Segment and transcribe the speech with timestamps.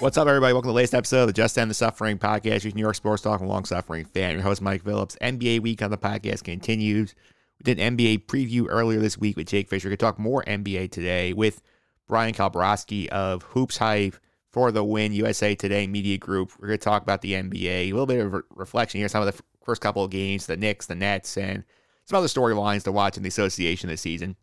[0.00, 0.52] What's up, everybody?
[0.52, 2.62] Welcome to the latest episode of the Just End the Suffering podcast.
[2.62, 4.34] Your New York sports talk and long suffering fan.
[4.34, 5.16] Your host, Mike Phillips.
[5.20, 7.16] NBA week on the podcast continues.
[7.58, 9.88] We did an NBA preview earlier this week with Jake Fisher.
[9.88, 11.62] We could talk more NBA today with
[12.06, 14.14] Bryan Kalbrosky of Hoops Hype
[14.52, 16.52] for the Win USA Today Media Group.
[16.60, 19.26] We're going to talk about the NBA, a little bit of re- reflection here, some
[19.26, 21.64] of the first couple of games, the Knicks, the Nets, and
[22.04, 24.36] some other storylines to watch in the association this season.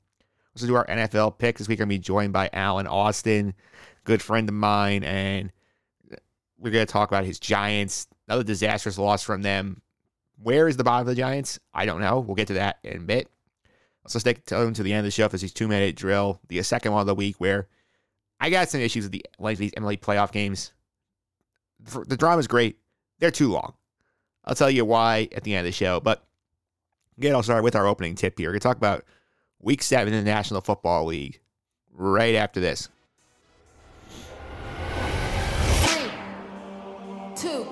[0.54, 1.58] Let's do our NFL pick.
[1.58, 3.54] This week, I'm going to be joined by Alan Austin,
[4.06, 5.52] good friend of mine, and
[6.58, 8.08] we're going to talk about his Giants.
[8.28, 9.82] Another disastrous loss from them.
[10.42, 11.60] Where is the bottom of the Giants?
[11.74, 12.20] I don't know.
[12.20, 13.30] We'll get to that in a bit.
[14.08, 16.62] So stick to to the end of the show for this two minute drill, the
[16.62, 17.68] second one of the week, where
[18.40, 20.74] I got some issues with the like these MLB playoff games.
[21.80, 22.78] The drama is great.
[23.20, 23.74] They're too long.
[24.44, 26.00] I'll tell you why at the end of the show.
[26.00, 26.24] But
[27.18, 28.50] again, I'll start with our opening tip here.
[28.50, 29.06] We're going to talk about
[29.60, 31.40] week seven in the National Football League
[31.92, 32.90] right after this.
[37.46, 37.64] Two,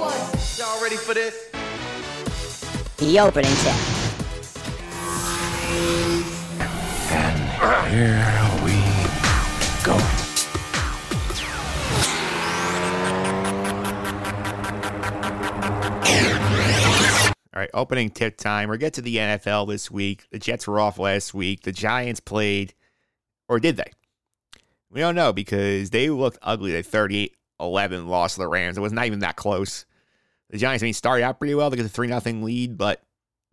[0.00, 0.16] one.
[0.56, 1.50] Y'all ready for this?
[2.96, 3.74] The opening tip.
[7.12, 7.38] And
[7.92, 8.16] here
[8.64, 8.72] we
[9.84, 9.92] go.
[17.52, 18.70] All right, opening tip time.
[18.70, 20.24] We'll get to the NFL this week.
[20.30, 21.60] The Jets were off last week.
[21.60, 22.72] The Giants played,
[23.50, 23.92] or did they?
[24.90, 26.72] We don't know because they looked ugly.
[26.72, 28.76] They 38 11 loss to the Rams.
[28.76, 29.86] It was not even that close.
[30.50, 31.70] The Giants, I mean, started out pretty well.
[31.70, 33.02] They get a 3 0 lead, but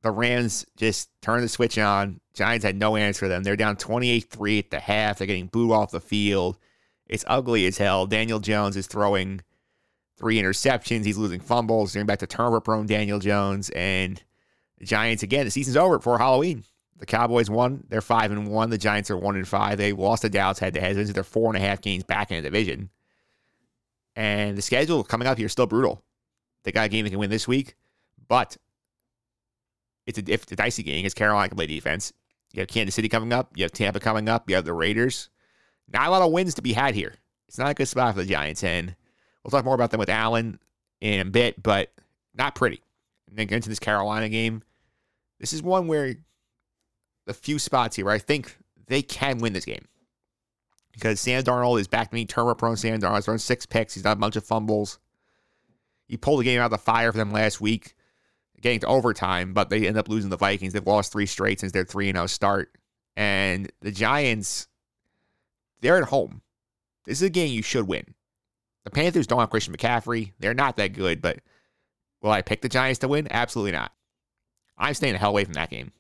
[0.02, 2.20] the Rams just turned the switch on.
[2.34, 3.44] Giants had no answer for them.
[3.44, 5.18] They're down 28 3 at the half.
[5.18, 6.58] They're getting booed off the field.
[7.08, 8.06] It's ugly as hell.
[8.06, 9.42] Daniel Jones is throwing
[10.18, 11.06] three interceptions.
[11.06, 11.94] He's losing fumbles.
[11.94, 14.22] Going back to turnover prone Daniel Jones and
[14.78, 15.46] the Giants again.
[15.46, 16.64] The season's over before Halloween.
[16.98, 17.84] The Cowboys won.
[17.90, 18.70] They're five and one.
[18.70, 19.78] The Giants are one and five.
[19.78, 20.96] They lost to Dallas head to head.
[20.96, 22.90] They're four and a half games back in the division.
[24.16, 26.04] And the schedule coming up here is still brutal.
[26.64, 27.76] They got a game they can win this week,
[28.28, 28.58] but
[30.06, 31.06] it's a, it's a dicey game.
[31.06, 32.14] It's Carolina can play defense.
[32.54, 33.52] You have Kansas City coming up.
[33.56, 34.50] You have Tampa coming up.
[34.50, 35.30] You have the Raiders.
[35.92, 37.16] Not a lot of wins to be had here.
[37.48, 38.96] It's not a good spot for the Giants, and
[39.44, 40.60] we'll talk more about them with Allen
[41.02, 41.92] in a bit, but
[42.34, 42.82] not pretty.
[43.28, 44.64] And then get into this Carolina game.
[45.40, 46.16] This is one where
[47.26, 48.58] the few spots here where I think
[48.88, 49.86] they can win this game.
[50.94, 53.16] Because Sam Darnold is back to me, turnover prone Sam Darnold.
[53.16, 53.94] He's thrown six picks.
[53.94, 55.00] He's done a bunch of fumbles.
[56.08, 57.96] He pulled the game out of the fire for them last week,
[58.62, 60.74] getting to overtime, but they end up losing the Vikings.
[60.74, 62.78] They've lost three straight since their 3 0 start.
[63.16, 64.68] And the Giants,
[65.82, 66.42] they're at home.
[67.06, 68.14] This is a game you should win.
[68.84, 70.34] The Panthers don't have Christian McCaffrey.
[70.40, 71.40] They're not that good, but
[72.22, 73.28] will I pick the Giants to win?
[73.32, 73.92] Absolutely not.
[74.78, 75.92] I'm staying the hell away from that game.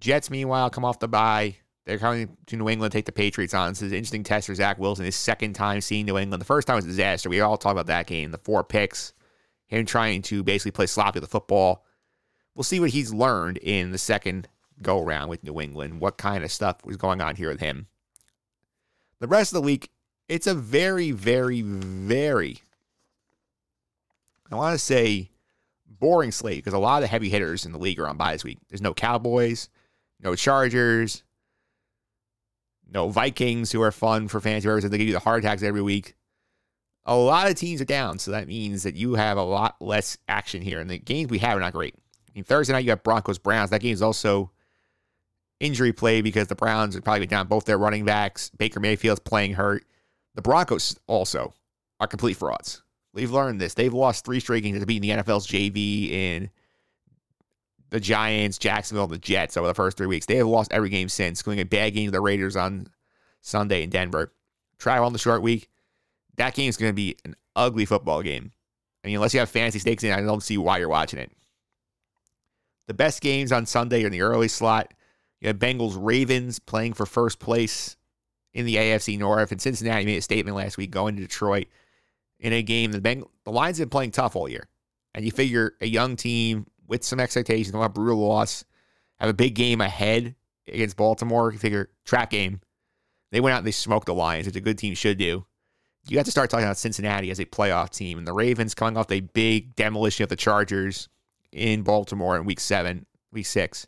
[0.00, 1.56] Jets, meanwhile, come off the bye.
[1.86, 3.70] They're coming to New England to take the Patriots on.
[3.70, 5.04] This is an interesting test for Zach Wilson.
[5.04, 6.40] His second time seeing New England.
[6.40, 7.28] The first time was a disaster.
[7.28, 8.32] We all talk about that game.
[8.32, 9.12] The four picks,
[9.68, 11.84] him trying to basically play sloppy with the football.
[12.56, 14.48] We'll see what he's learned in the second
[14.82, 16.00] go round with New England.
[16.00, 17.86] What kind of stuff was going on here with him.
[19.20, 19.90] The rest of the week,
[20.28, 22.58] it's a very, very, very,
[24.50, 25.30] I want to say,
[25.88, 28.32] boring slate because a lot of the heavy hitters in the league are on bye
[28.32, 28.58] this week.
[28.68, 29.68] There's no Cowboys,
[30.20, 31.22] no Chargers,
[32.90, 34.90] no Vikings who are fun for fantasy purposes.
[34.90, 36.14] They give you the heart attacks every week.
[37.04, 40.18] A lot of teams are down, so that means that you have a lot less
[40.28, 40.80] action here.
[40.80, 41.94] And the games we have are not great.
[41.96, 43.70] I mean, Thursday night you have Broncos Browns.
[43.70, 44.50] That game is also
[45.60, 48.50] injury play because the Browns are probably down both their running backs.
[48.50, 49.84] Baker Mayfield's playing hurt.
[50.34, 51.54] The Broncos also
[52.00, 52.82] are complete frauds.
[53.14, 53.74] We've learned this.
[53.74, 56.50] They've lost three straight games to beat the NFL's JV in
[57.90, 60.26] the Giants, Jacksonville, the Jets over the first three weeks.
[60.26, 62.88] They have lost every game since, including a bad game to the Raiders on
[63.40, 64.32] Sunday in Denver.
[64.78, 65.68] Try on the short week.
[66.36, 68.52] That game is going to be an ugly football game.
[69.02, 71.30] I mean, unless you have fantasy stakes in, I don't see why you're watching it.
[72.88, 74.92] The best games on Sunday are in the early slot.
[75.40, 77.96] You have Bengals Ravens playing for first place
[78.52, 81.66] in the AFC North, and Cincinnati made a statement last week going to Detroit
[82.40, 82.92] in a game.
[82.92, 84.68] The Beng- the Lions have been playing tough all year,
[85.14, 88.64] and you figure a young team with some expectations, a brutal loss,
[89.18, 90.34] have a big game ahead
[90.68, 91.52] against Baltimore.
[91.52, 92.60] You figure trap game.
[93.32, 95.46] They went out and they smoked the Lions, which a good team should do.
[96.08, 98.18] you have to start talking about Cincinnati as a playoff team.
[98.18, 101.08] And the Ravens coming off a big demolition of the Chargers
[101.52, 103.86] in Baltimore in week seven, week six.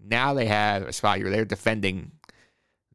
[0.00, 1.30] Now they have a spot here.
[1.30, 2.12] They're defending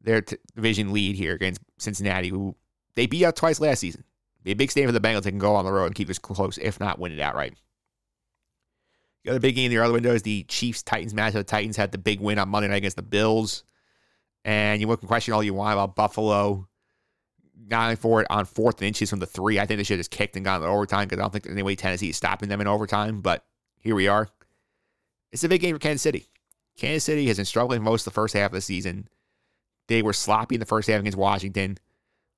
[0.02, 2.54] their t- division lead here against Cincinnati, who
[2.94, 4.04] they beat out twice last season.
[4.42, 5.22] Be a big statement for the Bengals.
[5.22, 7.54] They can go on the road and keep this close, if not win it outright.
[9.24, 11.34] The other big game in the other window is the Chiefs Titans match.
[11.34, 13.64] The Titans had the big win on Monday night against the Bills.
[14.44, 16.68] And you can question all you want about Buffalo
[17.68, 19.58] going for it on fourth and inches from the three.
[19.58, 21.44] I think they should have just kicked and gone to overtime because I don't think
[21.44, 23.20] there's any way Tennessee is stopping them in overtime.
[23.20, 23.44] But
[23.80, 24.28] here we are.
[25.32, 26.28] It's a big game for Kansas City.
[26.76, 29.08] Kansas City has been struggling most of the first half of the season.
[29.88, 31.78] They were sloppy in the first half against Washington.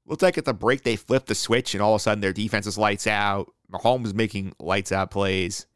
[0.07, 2.33] Looks like at the break they flipped the switch and all of a sudden their
[2.33, 3.53] defense is lights out.
[3.71, 5.67] Mahomes making lights out plays.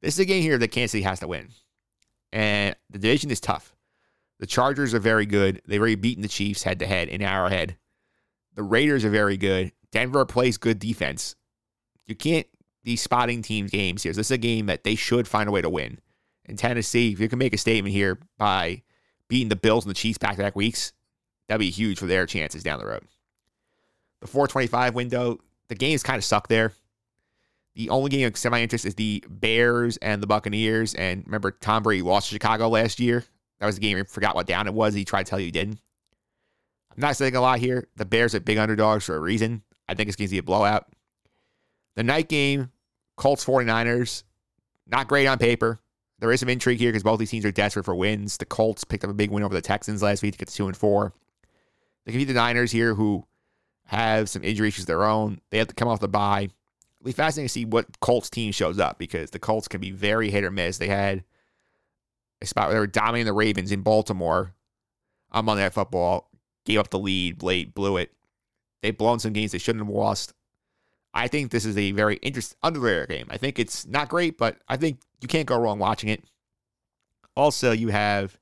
[0.00, 1.48] This is a game here that Kansas City has to win.
[2.32, 3.74] And the division is tough.
[4.38, 5.60] The Chargers are very good.
[5.66, 7.76] They've already beaten the Chiefs head to head in Arrowhead.
[8.54, 9.72] The Raiders are very good.
[9.90, 11.34] Denver plays good defense.
[12.06, 12.46] You can't
[12.84, 14.12] be spotting teams games here.
[14.12, 15.98] This is a game that they should find a way to win.
[16.44, 18.82] In Tennessee, if you can make a statement here by
[19.28, 20.92] beating the Bills and the Chiefs back to back weeks,
[21.48, 23.04] that'd be huge for their chances down the road.
[24.20, 26.72] The 425 window, the games kind of suck there.
[27.78, 30.94] The only game of semi interest is the Bears and the Buccaneers.
[30.94, 33.24] And remember, Tom Brady lost to Chicago last year.
[33.60, 34.94] That was the game he forgot what down it was.
[34.94, 35.80] He tried to tell you he didn't.
[36.90, 37.86] I'm not saying a lot here.
[37.94, 39.62] The Bears are big underdogs for a reason.
[39.88, 40.88] I think it's going to be a blowout.
[41.94, 42.72] The night game,
[43.16, 44.24] Colts 49ers,
[44.88, 45.78] not great on paper.
[46.18, 48.38] There is some intrigue here because both these teams are desperate for wins.
[48.38, 50.54] The Colts picked up a big win over the Texans last week to get to
[50.54, 51.12] two and four.
[52.04, 53.24] They can beat the Niners here, who
[53.84, 55.40] have some injury issues of their own.
[55.50, 56.48] They have to come off the bye.
[57.00, 59.90] It'll be fascinating to see what Colts team shows up because the Colts can be
[59.90, 60.78] very hit or miss.
[60.78, 61.24] They had
[62.40, 64.54] a spot where they were dominating the Ravens in Baltimore
[65.30, 66.30] I'm on Monday Night Football,
[66.64, 68.12] gave up the lead late, blew it.
[68.82, 70.32] They've blown some games they shouldn't have lost.
[71.12, 73.26] I think this is a very interesting underrated game.
[73.30, 76.22] I think it's not great, but I think you can't go wrong watching it.
[77.36, 78.38] Also, you have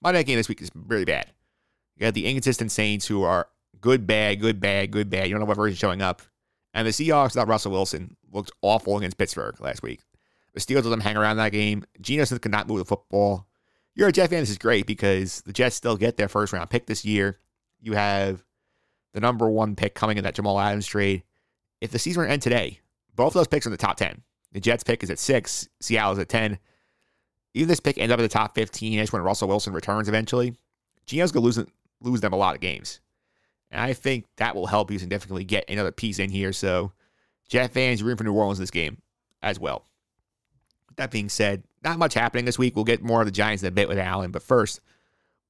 [0.00, 1.32] my night game this week is really bad.
[1.96, 3.48] You have the inconsistent Saints who are
[3.80, 5.28] good, bad, good, bad, good, bad.
[5.28, 6.22] You don't know what version showing up.
[6.72, 10.00] And the Seahawks without Russell Wilson looked awful against Pittsburgh last week.
[10.54, 11.84] The Steelers let them hang around that game.
[12.00, 13.46] Geno Smith could not move the football.
[13.94, 14.40] You're a Jet fan.
[14.40, 17.38] This is great because the Jets still get their first round pick this year.
[17.80, 18.44] You have
[19.12, 21.24] the number one pick coming in that Jamal Adams trade.
[21.80, 22.80] If the season were to end today,
[23.14, 24.22] both of those picks are in the top 10.
[24.52, 26.58] The Jets pick is at six, Seattle is at 10.
[27.54, 30.54] Even this pick ends up in the top 15 ish when Russell Wilson returns eventually.
[31.06, 31.68] Geno's going to lose,
[32.00, 33.00] lose them a lot of games.
[33.70, 36.52] And I think that will help you significantly get another piece in here.
[36.52, 36.92] So,
[37.48, 38.98] Jet fans, you're room for New Orleans in this game
[39.42, 39.84] as well.
[40.96, 42.76] That being said, not much happening this week.
[42.76, 44.32] We'll get more of the Giants in a bit with Allen.
[44.32, 44.80] But first,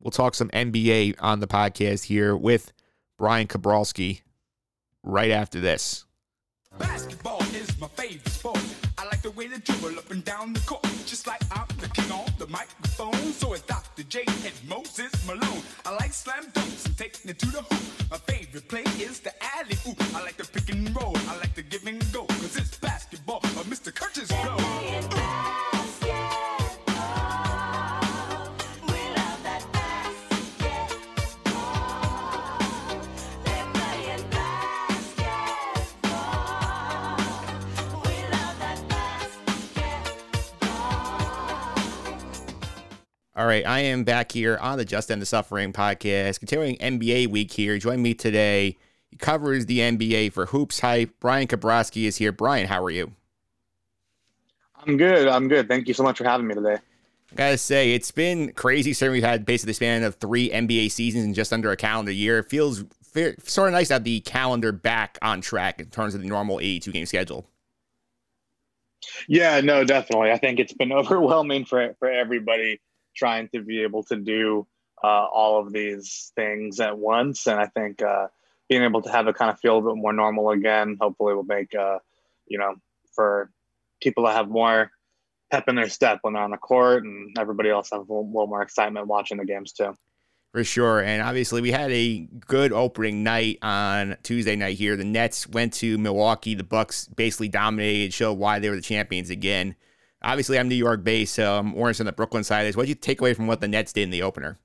[0.00, 2.72] we'll talk some NBA on the podcast here with
[3.18, 4.20] Bryan Kalbrosky
[5.02, 6.04] right after this.
[6.78, 8.60] Basketball is my favorite sport.
[8.96, 10.84] I like the way they dribble up and down the court.
[11.06, 11.66] Just like I'm
[12.10, 13.32] the king on the microphone.
[13.32, 14.02] So it's Dr.
[14.04, 15.62] J and Moses Malone.
[15.86, 18.10] I like slam dunks and taking it to the hoop.
[18.10, 20.00] My favorite play is the alley oop.
[20.14, 21.16] I like the pick and roll.
[21.28, 22.24] I like the give and go.
[22.24, 23.92] Cause it's basketball but Mr.
[23.92, 25.09] Kurtis Blow.
[43.36, 47.28] All right, I am back here on the Just End the Suffering podcast, continuing NBA
[47.28, 47.78] week here.
[47.78, 48.76] Join me today.
[49.08, 51.20] He covers the NBA for Hoops Hype.
[51.20, 52.32] Bryan Kalbrosky is here.
[52.32, 53.12] Brian, how are you?
[54.84, 55.28] I'm good.
[55.28, 55.68] I'm good.
[55.68, 56.78] Thank you so much for having me today.
[57.30, 58.92] I gotta say, it's been crazy.
[58.92, 62.10] Certainly, we've had basically the span of three NBA seasons in just under a calendar
[62.10, 62.40] year.
[62.40, 66.16] It feels fair, sort of nice to have the calendar back on track in terms
[66.16, 67.46] of the normal 82 game schedule.
[69.28, 70.32] Yeah, no, definitely.
[70.32, 72.80] I think it's been overwhelming for for everybody
[73.14, 74.66] trying to be able to do
[75.02, 78.28] uh, all of these things at once, and I think uh,
[78.68, 81.42] being able to have it kind of feel a bit more normal again, hopefully, will
[81.42, 81.98] make uh,
[82.46, 82.74] you know
[83.14, 83.50] for
[84.02, 84.90] people to have more
[85.50, 88.26] pep in their step when they're on the court, and everybody else have a little,
[88.26, 89.96] little more excitement watching the games too.
[90.52, 91.00] For sure.
[91.00, 94.96] And obviously, we had a good opening night on Tuesday night here.
[94.96, 96.54] The Nets went to Milwaukee.
[96.56, 99.76] The Bucks basically dominated, showed why they were the champions again.
[100.22, 102.66] Obviously, I'm New York based, so I'm more on the Brooklyn side.
[102.66, 104.58] Is what you take away from what the Nets did in the opener?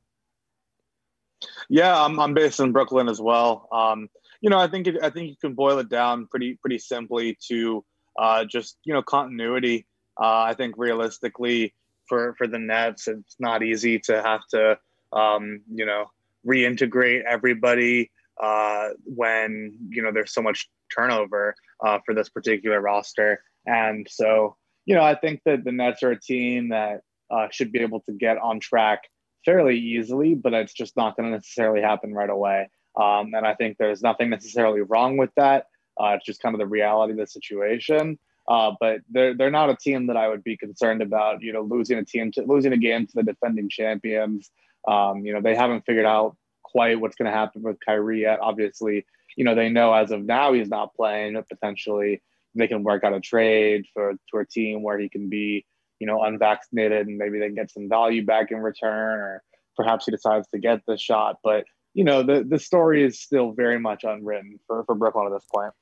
[1.70, 3.68] Yeah, I'm, I'm based in Brooklyn as well.
[3.72, 4.10] Um,
[4.42, 7.38] you know, I think it, I think you can boil it down pretty pretty simply
[7.48, 7.84] to
[8.20, 9.86] uh, just you know continuity.
[10.20, 11.74] Uh, I think realistically
[12.08, 14.78] for for the Nets, it's not easy to have to
[15.14, 16.06] um, you know
[16.46, 23.42] reintegrate everybody uh, when you know there's so much turnover uh, for this particular roster.
[23.66, 27.02] And so, you know, I think that the Nets are a team that
[27.32, 29.04] uh, should be able to get on track
[29.44, 32.70] fairly easily, but it's just not going to necessarily happen right away.
[32.96, 35.68] Um, and I think there's nothing necessarily wrong with that.
[36.00, 38.18] Uh, it's just kind of the reality of the situation.
[38.48, 41.42] Uh, but they're they're not a team that I would be concerned about.
[41.42, 44.52] You know, losing a team to losing a game to the defending champions.
[44.88, 48.40] Um, you know, they haven't figured out quite what's going to happen with Kyrie yet.
[48.40, 51.42] Obviously, you know they know as of now he's not playing.
[51.50, 52.22] Potentially,
[52.56, 55.66] they can work out a trade for to a team where he can be
[56.00, 59.44] you know unvaccinated and maybe they can get some value back in return, or
[59.76, 61.38] perhaps he decides to get the shot.
[61.44, 65.34] But you know the the story is still very much unwritten for for Brooklyn at
[65.34, 65.74] this point.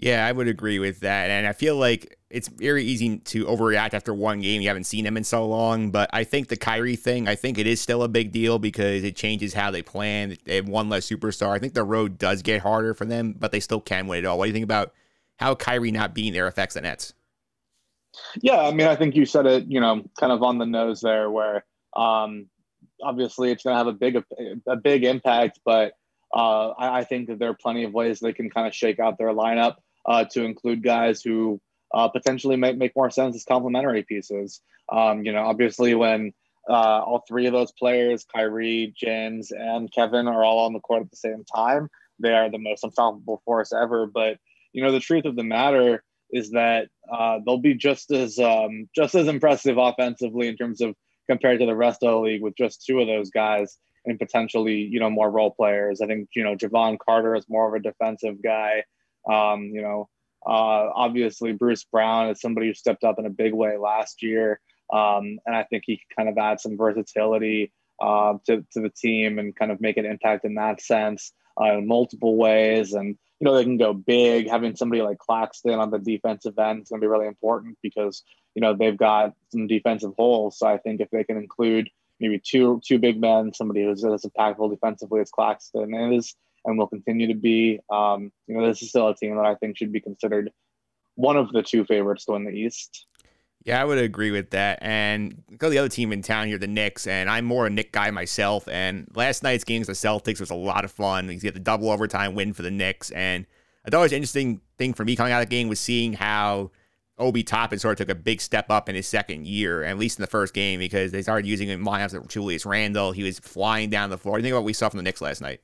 [0.00, 1.28] Yeah, I would agree with that.
[1.28, 4.62] And I feel like it's very easy to overreact after one game.
[4.62, 5.90] You haven't seen him in so long.
[5.90, 9.04] But I think the Kyrie thing, I think it is still a big deal because
[9.04, 10.38] it changes how they plan.
[10.46, 11.50] They have one less superstar.
[11.50, 14.24] I think the road does get harder for them, but they still can win it
[14.24, 14.38] all.
[14.38, 14.94] What do you think about
[15.40, 17.14] how Kyrie not being there affects the Nets?
[18.42, 21.00] Yeah, I mean, I think you said it, you know, kind of on the nose
[21.00, 21.64] there, where
[21.96, 22.46] um,
[23.02, 24.22] obviously it's going to have a big
[24.68, 25.94] a big impact, but
[26.34, 29.00] uh, I, I, think that there are plenty of ways they can kind of shake
[29.00, 31.60] out their lineup uh, to include guys who
[31.92, 34.60] uh, potentially might make more sense as complementary pieces.
[34.92, 36.32] Um, you know, obviously when
[36.68, 41.02] uh, all three of those players, Kyrie, James, and Kevin, are all on the court
[41.02, 41.88] at the same time,
[42.20, 44.06] they are the most unstoppable force ever.
[44.06, 44.38] But
[44.72, 48.88] you know, the truth of the matter is that uh, they'll be just as um,
[48.94, 50.94] just as impressive offensively in terms of
[51.28, 54.76] compared to the rest of the league with just two of those guys and potentially
[54.76, 56.00] you know more role players.
[56.00, 58.84] I think you know Jevon Carter is more of a defensive guy.
[59.30, 60.08] Um, you know,
[60.46, 64.60] uh, obviously Bruce Brown is somebody who stepped up in a big way last year,
[64.92, 69.38] um, and I think he kind of add some versatility uh, to to the team
[69.38, 72.92] and kind of make an impact in that sense uh, in multiple ways.
[72.92, 74.48] And you know, they can go big.
[74.48, 78.22] Having somebody like Claxton on the defensive end is going to be really important because
[78.54, 80.58] you know they've got some defensive holes.
[80.58, 81.88] So I think if they can include
[82.18, 86.86] maybe two two big men, somebody who's as impactful defensively as Claxton is and will
[86.86, 87.80] continue to be.
[87.90, 90.50] Um, you know, this is still a team that I think should be considered
[91.14, 93.06] one of the two favorites to win the East.
[93.62, 94.78] Yeah, I would agree with that.
[94.80, 97.70] And go to the other team in town here, the Knicks, and I'm more a
[97.70, 98.66] Knick guy myself.
[98.68, 101.28] And last night's games, the Celtics was a lot of fun.
[101.28, 103.44] You get the double overtime win for the Knicks, and
[103.84, 105.80] I thought it was an interesting thing for me coming out of the game was
[105.80, 106.70] seeing how
[107.18, 110.18] Obi Toppin sort of took a big step up in his second year, at least
[110.18, 113.12] in the first game, because they started using him lineups of Julius Randle.
[113.12, 114.38] He was flying down the floor.
[114.38, 115.60] You think about what we saw from the Knicks last night?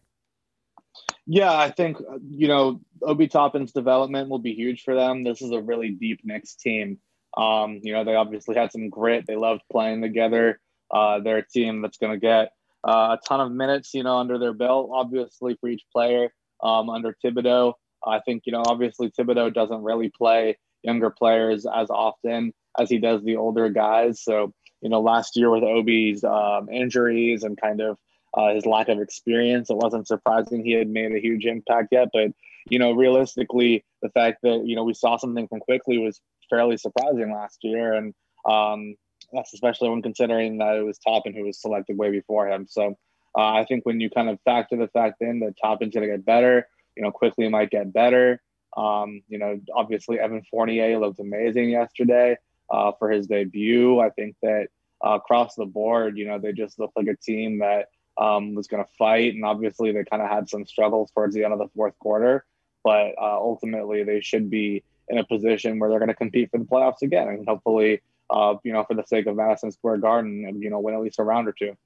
[1.27, 5.25] Yeah, I think uh, you know Obi Toppin's development will be huge for them.
[5.25, 6.99] This is a really deep Knicks team.
[7.37, 9.25] Um, you know, they obviously had some grit.
[9.27, 10.61] They loved playing together.
[10.91, 12.53] Uh, they're a team that's going to get
[12.87, 16.33] uh, a ton of minutes, you know, under their belt, obviously for each player.
[16.63, 17.75] Um, under Thibodeau,
[18.07, 22.99] I think you know, obviously Thibodeau doesn't really play younger players as often as he
[22.99, 24.23] does the older guys.
[24.23, 27.99] So you know, last year with Obi's um, injuries and kind of
[28.35, 29.71] uh, his lack of experience.
[29.71, 32.33] It wasn't surprising he had made a huge impact yet, but
[32.69, 36.77] you know, realistically, the fact that you know we saw something from Quickley was fairly
[36.77, 38.15] surprising last year, and
[38.49, 38.97] um,
[39.33, 42.67] that's especially when considering that it was Toppin who was selected way before him.
[42.69, 42.97] So
[43.37, 46.15] uh, I think when you kind of factor the fact in that Toppin's going to
[46.15, 48.41] get better, you know, Quickley might get better.
[48.77, 52.37] Um, you know, obviously Evan Fournier looked amazing yesterday
[52.71, 54.01] uh, for his debut.
[54.01, 54.69] I think that
[55.05, 57.89] uh, across the board, you know, they just look like a team that
[58.19, 59.35] um, was going to fight.
[59.35, 62.45] And obviously, they kind of had some struggles towards the end of the fourth quarter.
[62.83, 66.59] But uh, ultimately, they should be in a position where they're going to compete for
[66.59, 67.29] the playoffs again.
[67.29, 70.81] And hopefully, uh, you know, for the sake of Madison Square Garden, and, you know,
[70.81, 71.77] win at least a round or two.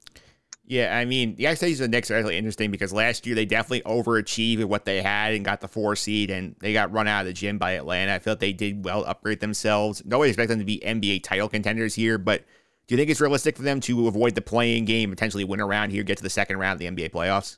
[0.65, 3.45] Yeah, I mean, the expectations of the Knicks are actually interesting because last year they
[3.45, 7.21] definitely overachieved what they had and got the four seed, and they got run out
[7.21, 8.13] of the gym by Atlanta.
[8.13, 10.01] I feel like they did well upgrade themselves.
[10.05, 12.45] Nobody expect them to be NBA title contenders here, but
[12.87, 15.91] do you think it's realistic for them to avoid the playing game, potentially win around
[15.91, 17.57] here, get to the second round of the NBA playoffs?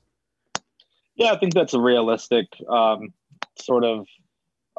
[1.16, 3.14] Yeah, I think that's a realistic um,
[3.62, 4.08] sort of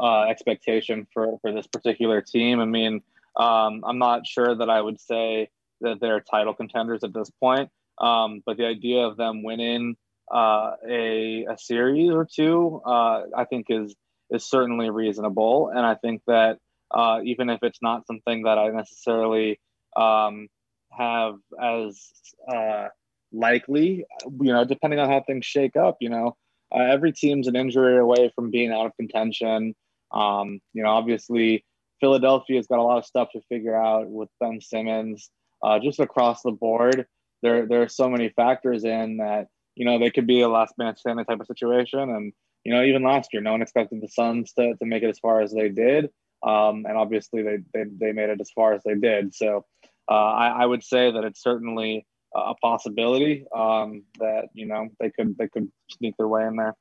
[0.00, 2.60] uh, expectation for, for this particular team.
[2.60, 3.02] I mean,
[3.36, 5.48] um, I'm not sure that I would say
[5.80, 9.96] that they're title contenders at this point, um, but the idea of them winning
[10.32, 13.94] uh, a, a series or two, uh, I think is
[14.30, 15.68] is certainly reasonable.
[15.68, 16.58] And I think that
[16.90, 19.60] uh, even if it's not something that I necessarily
[19.96, 20.48] um,
[20.90, 22.10] have as
[22.50, 22.88] uh,
[23.32, 24.04] likely,
[24.40, 25.96] you know, depending on how things shake up.
[26.00, 26.36] You know,
[26.74, 29.74] uh, every team's an injury away from being out of contention.
[30.14, 31.64] Um, you know, obviously,
[32.00, 35.30] Philadelphia's got a lot of stuff to figure out with Ben Simmons.
[35.62, 37.06] Uh, just across the board,
[37.42, 40.74] there there are so many factors in that you know, they could be a last
[40.78, 42.00] man standing type of situation.
[42.00, 42.32] And,
[42.64, 45.18] you know, even last year, no one expected the Suns to, to make it as
[45.18, 46.06] far as they did.
[46.42, 49.34] Um, and obviously they, they, they made it as far as they did.
[49.34, 49.64] So
[50.10, 55.10] uh, I, I would say that it's certainly a possibility um, that, you know, they
[55.10, 56.74] could, they could sneak their way in there.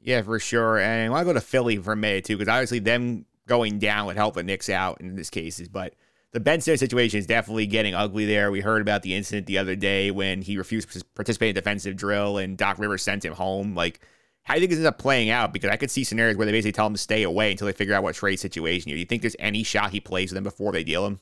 [0.00, 0.78] Yeah, for sure.
[0.78, 3.78] And I want to go to Philly for a minute too, because obviously them going
[3.78, 5.68] down would help the Knicks out in this cases.
[5.68, 5.94] But
[6.32, 8.50] the Ben Simmons situation is definitely getting ugly there.
[8.50, 11.96] We heard about the incident the other day when he refused to participate in defensive
[11.96, 13.74] drill and Doc Rivers sent him home.
[13.74, 14.00] Like,
[14.42, 15.52] how do you think this ends up playing out?
[15.52, 17.72] Because I could see scenarios where they basically tell him to stay away until they
[17.72, 18.90] figure out what trade situation.
[18.90, 21.20] Do you think there's any shot he plays with them before they deal him?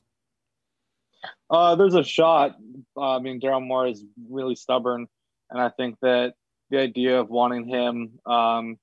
[1.48, 2.56] Uh, there's a shot.
[2.96, 5.06] Uh, I mean, Daryl Morey is really stubborn,
[5.50, 6.34] and I think that
[6.74, 8.76] the idea of wanting him, um,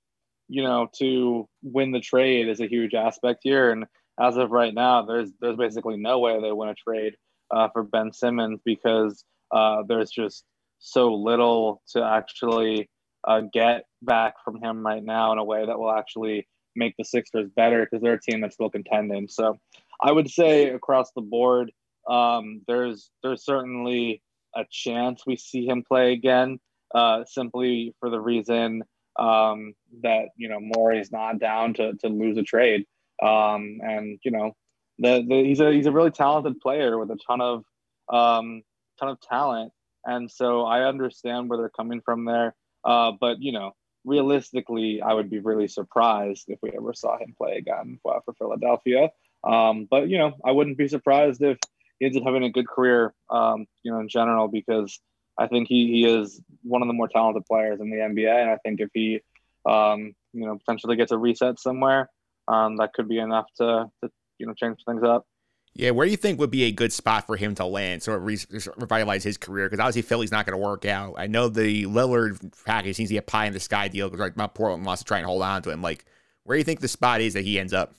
[0.48, 3.72] you know, to win the trade is a huge aspect here.
[3.72, 3.86] And
[4.20, 7.16] as of right now, there's there's basically no way they win a trade
[7.52, 10.46] uh, for Ben Simmons because uh, there's just
[10.80, 12.90] so little to actually
[13.28, 17.04] uh, get back from him right now in a way that will actually make the
[17.04, 19.28] Sixers better because they're a team that's still contending.
[19.28, 19.60] So
[20.02, 21.72] I would say across the board,
[22.10, 24.22] um, there's there's certainly
[24.56, 26.60] a chance we see him play again,
[26.94, 28.84] uh, simply for the reason
[29.20, 32.86] um, that you know Morey's not down to to lose a trade.
[33.22, 34.54] Um, and you know,
[35.00, 37.64] the, the, he's a he's a really talented player with a ton of
[38.12, 38.64] um,
[39.00, 39.72] ton of talent,
[40.06, 42.56] and so I understand where they're coming from there.
[42.84, 43.74] Uh, but you know,
[44.06, 48.34] realistically, I would be really surprised if we ever saw him play again for, for
[48.34, 49.12] Philadelphia.
[49.44, 51.58] Um, but you know, I wouldn't be surprised if
[52.00, 55.00] he ends up having a good career, um, you know, in general, because
[55.42, 58.42] I think he, he is one of the more talented players in the NBA.
[58.42, 59.22] And I think if he,
[59.68, 62.10] um, you know, potentially gets a reset somewhere,
[62.48, 65.26] um, that could be enough to, to you know change things up.
[65.74, 68.18] Yeah, where do you think would be a good spot for him to land, sort
[68.18, 68.38] of re-
[68.78, 69.68] revitalize his career?
[69.68, 71.16] Because obviously Philly's not going to work out.
[71.18, 74.20] I know the Lillard package seems to be a pie in the sky deal because
[74.20, 75.82] like Mount Portland wants to try and hold on to him.
[75.82, 76.06] Like,
[76.44, 77.96] where do you think the spot is that he ends up?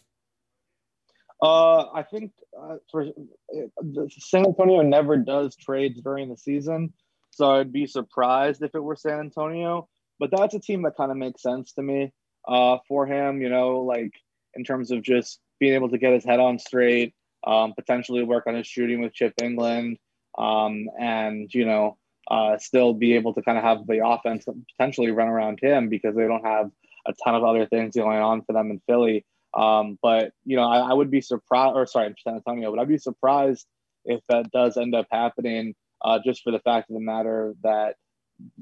[1.40, 6.92] Uh, I think uh, for uh, San Antonio never does trades during the season,
[7.32, 9.88] so I'd be surprised if it were San Antonio.
[10.18, 12.12] But that's a team that kind of makes sense to me
[12.46, 13.42] uh, for him.
[13.42, 14.12] You know, like
[14.54, 17.14] in terms of just being able to get his head on straight,
[17.46, 19.96] um, potentially work on his shooting with Chip Engelland,
[20.38, 21.96] um, and you know,
[22.30, 24.44] uh, still be able to kind of have the offense
[24.76, 26.70] potentially run around him because they don't have
[27.06, 29.24] a ton of other things going on for them in Philly.
[29.54, 32.88] Um, but you know, I, I, would be surprised, or sorry, San Antonio, but I'd
[32.88, 33.66] be surprised
[34.04, 37.96] if that does end up happening, uh, just for the fact of the matter that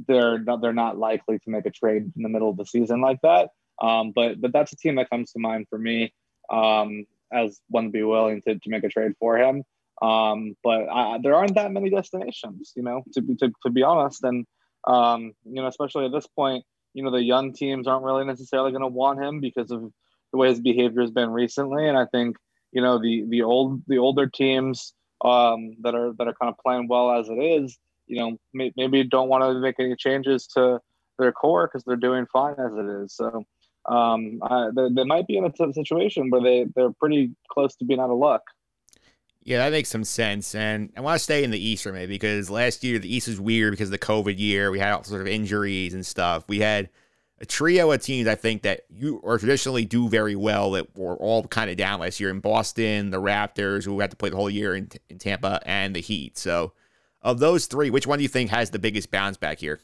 [0.07, 3.01] they're not, they're not likely to make a trade in the middle of the season
[3.01, 3.51] like that.
[3.81, 6.13] Um, but but that's a team that comes to mind for me
[6.51, 9.65] um, as one to be willing to, to make a trade for him.
[10.03, 13.83] Um, but I, there aren't that many destinations, you know, to be to, to be
[13.83, 14.23] honest.
[14.25, 14.47] And
[14.87, 18.73] um, you know, especially at this point, you know, the young teams aren't really necessarily
[18.73, 19.91] going to want him because of
[20.33, 21.89] the way his behavior has been recently.
[21.89, 22.37] And I think
[22.73, 26.59] you know the the old the older teams um, that are that are kind of
[26.59, 30.47] playing well as it is, you know, may, maybe don't want to make any changes
[30.49, 30.81] to
[31.19, 33.15] their core because they're doing fine as it is.
[33.15, 33.45] So
[33.87, 37.85] um, uh, they, they, might be in a situation where they they're pretty close to
[37.85, 38.43] being out of luck.
[39.43, 40.55] Yeah, that makes some sense.
[40.55, 43.27] And I want to stay in the East for me because last year the East
[43.27, 44.71] was weird because of the COVID year.
[44.71, 46.45] We had all sort of injuries and stuff.
[46.47, 46.91] We had
[47.41, 51.17] a trio of teams I think that you or traditionally do very well that were
[51.17, 54.37] all kind of down last year in Boston, the Raptors, who had to play the
[54.37, 56.37] whole year in, in Tampa, and the Heat.
[56.37, 56.73] So,
[57.23, 59.81] of those three, which one do you think has the biggest bounce back here?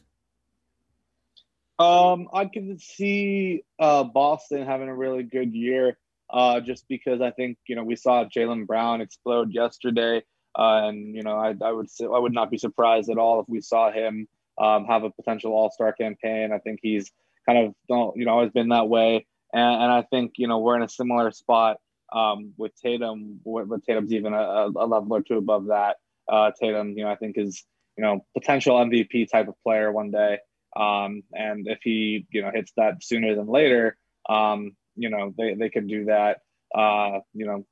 [1.79, 5.99] Um, I can see uh, Boston having a really good year,
[6.31, 10.23] uh, just because I think you know we saw Jaylen Brown explode yesterday,
[10.59, 13.49] uh, and you know I, I would I would not be surprised at all if
[13.49, 16.53] we saw him um, have a potential All Star campaign.
[16.53, 17.11] I think he's
[17.47, 20.59] kind of don't you know always been that way, and, and I think you know
[20.59, 21.79] we're in a similar spot
[22.13, 23.41] um, with Tatum.
[23.45, 25.97] With Tatum's even a, a level or two above that.
[26.31, 27.65] Uh, Tatum, you know, I think is
[27.97, 30.39] you know potential MVP type of player one day.
[30.77, 33.97] Um, and if he, you know, hits that sooner than later,
[34.29, 36.41] um, you know, they, they could do that,
[36.75, 37.67] uh, you know,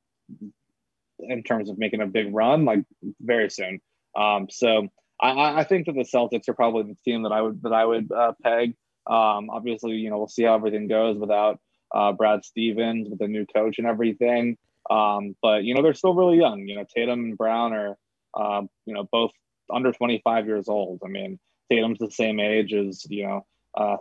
[1.21, 2.81] in terms of making a big run, like
[3.21, 3.81] very soon.
[4.17, 4.89] Um, so
[5.21, 7.85] I, I think that the Celtics are probably the team that I would, that I
[7.85, 8.75] would uh, peg.
[9.07, 11.61] Um, obviously, you know, we'll see how everything goes without
[11.95, 14.57] uh, Brad Stevens with the new coach and everything.
[14.91, 16.67] Um, but you know, they're still really young.
[16.67, 17.97] You know, Tatum and Brown are,
[18.35, 19.31] uh, you know, both
[19.73, 21.01] under 25 years old.
[21.05, 21.39] I mean,
[21.71, 23.97] Tatum's the same age as you know uh,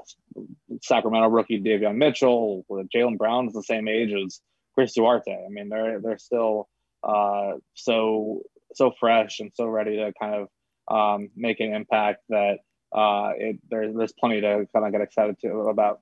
[0.81, 2.65] Sacramento rookie Davion Mitchell.
[2.93, 4.41] Jaylen Brown is the same age as
[4.73, 5.31] Chris Duarte.
[5.31, 6.67] I mean, they're they're still
[7.03, 8.41] uh, so
[8.73, 10.47] so fresh and so ready to kind of
[10.87, 12.59] um, make an impact that
[12.93, 16.01] uh, it there's there's plenty to kind of get excited to about.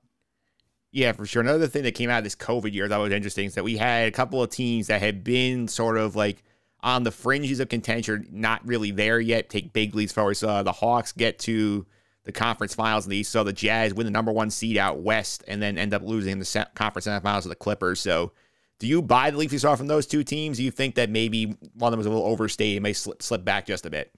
[0.90, 1.40] Yeah, for sure.
[1.40, 3.78] Another thing that came out of this COVID year that was interesting is that we
[3.78, 6.42] had a couple of teams that had been sort of like
[6.82, 9.48] on the fringes of contention, not really there yet.
[9.48, 10.34] Take big leads forward.
[10.34, 11.86] So the Hawks get to
[12.24, 13.32] the conference finals in the East.
[13.32, 16.38] So the Jazz win the number one seed out west and then end up losing
[16.38, 17.98] the conference semifinals to the Clippers.
[18.00, 18.32] So
[18.78, 20.58] do you buy the leaps you saw from those two teams?
[20.58, 23.44] Do you think that maybe one of them was a little overstated, may slip, slip
[23.44, 24.12] back just a bit?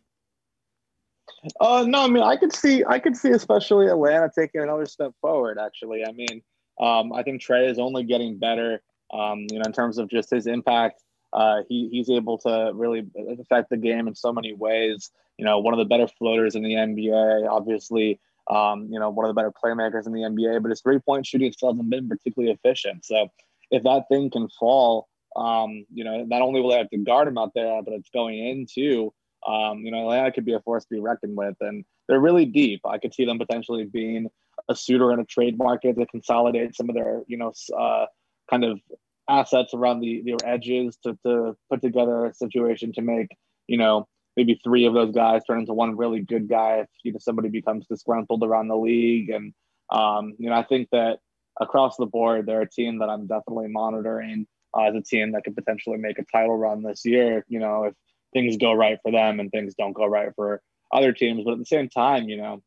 [1.61, 5.13] Uh, no, I mean, I could see, I could see, especially Atlanta taking another step
[5.21, 5.59] forward.
[5.59, 6.43] Actually, I mean,
[6.81, 8.83] um, I think Trae is only getting better.
[9.13, 11.03] Um, you know, in terms of just his impact,
[11.33, 13.07] uh, he he's able to really
[13.39, 15.11] affect the game in so many ways.
[15.39, 18.21] You know, one of the better floaters in the NBA, obviously.
[18.51, 21.27] Um, you know, one of the better playmakers in the NBA, but his three point
[21.27, 23.05] shooting still hasn't been particularly efficient.
[23.05, 23.29] So,
[23.71, 27.29] if that thing can fall, um, you know, not only will they have to guard
[27.29, 29.13] him out there, but it's going into
[29.47, 32.47] um, you know, Atlanta could be a force to be reckoned with, and they're really
[32.47, 32.81] deep.
[32.85, 34.29] I could see them potentially being
[34.69, 38.07] a suitor in a trade market to consolidate some of their, you know, uh,
[38.51, 38.81] kind of
[39.29, 43.29] assets around the their edges to to put together a situation to make,
[43.67, 47.13] you know, maybe three of those guys turn into one really good guy if you
[47.13, 49.31] know somebody becomes disgruntled around the league.
[49.31, 49.53] And
[49.91, 51.19] um, you know, I think that
[51.61, 55.45] across the board, they're a team that I'm definitely monitoring uh, as a team that
[55.45, 57.45] could potentially make a title run this year.
[57.49, 57.95] You know, if
[58.35, 60.61] things go right for them and things don't go right for
[60.93, 61.45] other teams.
[61.45, 62.63] But at the same time, you know,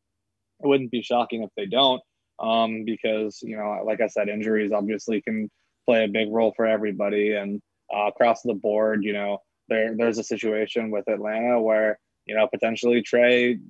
[0.60, 2.02] it wouldn't be shocking if they don't,
[2.40, 5.48] um, because you know, like I said, injuries obviously can
[5.86, 7.60] play a big role for everybody, and
[7.94, 12.48] uh, across the board, you know, there there's a situation with Atlanta where you know
[12.48, 13.60] potentially Trae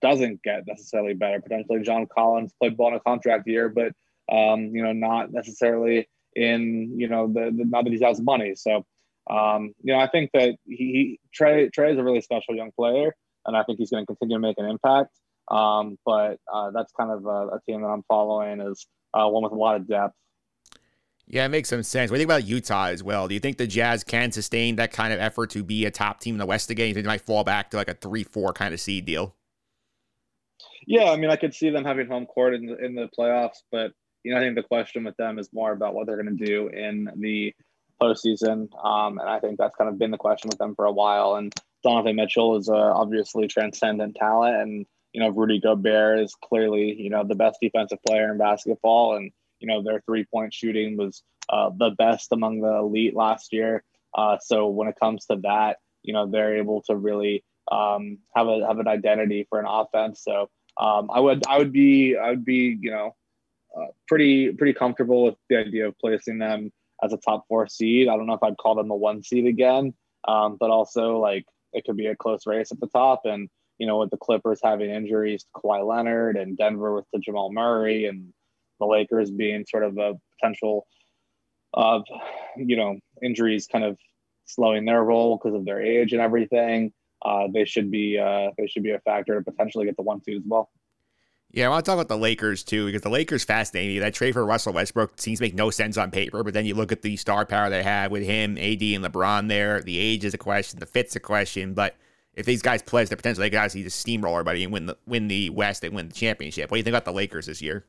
[0.00, 1.40] doesn't get necessarily better.
[1.40, 3.92] Potentially John Collins played ball in a contract year, but
[4.34, 8.54] um, you know, not necessarily in you know the, the not that he has money.
[8.56, 8.84] So
[9.30, 13.14] um, you know, I think that he Trey Trae is a really special young player,
[13.46, 15.10] and I think he's going to continue to make an impact.
[15.50, 19.42] Um, but uh, that's kind of a, a, team that I'm following is uh, one
[19.42, 20.14] with a lot of depth.
[21.26, 22.10] Yeah, it makes some sense.
[22.10, 23.26] What do you think about Utah as well?
[23.28, 26.20] Do you think the Jazz can sustain that kind of effort to be a top
[26.20, 26.88] team in the West again?
[26.88, 29.34] You think they might fall back to like a three-four kind of seed deal?
[30.86, 33.62] Yeah, I mean, I could see them having home court in the, in the playoffs,
[33.70, 33.92] but
[34.24, 36.44] you know, I think the question with them is more about what they're going to
[36.44, 37.54] do in the
[38.02, 38.68] postseason.
[38.84, 41.36] Um, and I think that's kind of been the question with them for a while.
[41.36, 47.10] And Donovan Mitchell is obviously transcendent talent, and you know Rudy Gobert is clearly you
[47.10, 51.22] know the best defensive player in basketball, and you know their three point shooting was
[51.48, 53.82] uh, the best among the elite last year.
[54.14, 58.46] Uh, so when it comes to that, you know they're able to really um, have
[58.46, 60.22] a have an identity for an offense.
[60.22, 63.16] So um, I would I would be I would be you know
[63.76, 66.70] uh, pretty pretty comfortable with the idea of placing them
[67.02, 68.08] as a top four seed.
[68.08, 69.94] I don't know if I'd call them a one seed again,
[70.26, 73.22] um, but also like it could be a close race at the top.
[73.24, 77.18] And you know, with the Clippers having injuries to Kawhi Leonard and Denver with the
[77.18, 78.32] Jamal Murray and
[78.78, 80.86] the Lakers being sort of a potential
[81.74, 82.02] of
[82.56, 83.98] you know injuries kind of
[84.44, 86.92] slowing their role because of their age and everything.
[87.24, 90.22] Uh, they should be uh, they should be a factor to potentially get the one
[90.22, 90.70] seed as well.
[91.52, 94.00] Yeah, I want to talk about the Lakers too, because the Lakers fascinating.
[94.00, 96.74] That trade for Russell Westbrook seems to make no sense on paper, but then you
[96.74, 99.82] look at the star power they have with him, AD, and LeBron there.
[99.82, 101.94] The age is a question, the fit's a question, but
[102.34, 105.28] if these guys play, they're potentially guys see the steamroller everybody and win the win
[105.28, 106.70] the West and win the championship.
[106.70, 107.84] What do you think about the Lakers this year?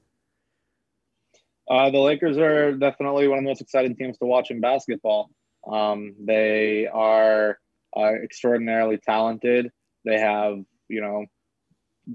[1.69, 5.29] Uh, the Lakers are definitely one of the most exciting teams to watch in basketball.
[5.65, 7.57] Um, they are
[7.95, 9.71] uh, extraordinarily talented.
[10.03, 10.57] They have,
[10.89, 11.25] you know,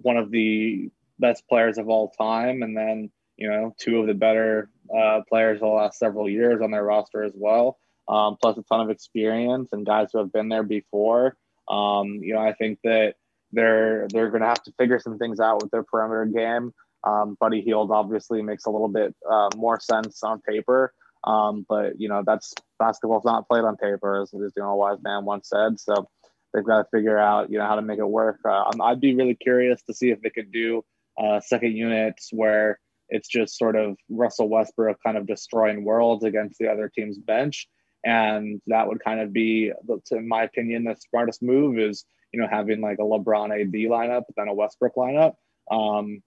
[0.02, 4.14] one of the best players of all time, and then you know two of the
[4.14, 7.78] better uh, players the last several years on their roster as well.
[8.08, 11.36] Um, plus a ton of experience and guys who have been there before.
[11.68, 13.14] Um, you know, I think that
[13.52, 16.72] they're they're going to have to figure some things out with their perimeter game.
[17.04, 20.92] Um, Buddy Hield obviously makes a little bit uh, more sense on paper,
[21.24, 24.98] um, but you know that's basketball's not played on paper, as, as you know, wise
[25.02, 25.78] man once said.
[25.78, 26.08] So
[26.52, 28.40] they've got to figure out you know how to make it work.
[28.44, 30.84] Uh, I'd be really curious to see if they could do
[31.18, 32.78] uh, second units where
[33.08, 37.68] it's just sort of Russell Westbrook kind of destroying worlds against the other team's bench.
[38.04, 39.72] And that would kind of be,
[40.12, 44.22] in my opinion, the smartest move is, you know, having like a LeBron AD lineup,
[44.36, 45.34] then a Westbrook lineup.
[45.70, 46.22] Um,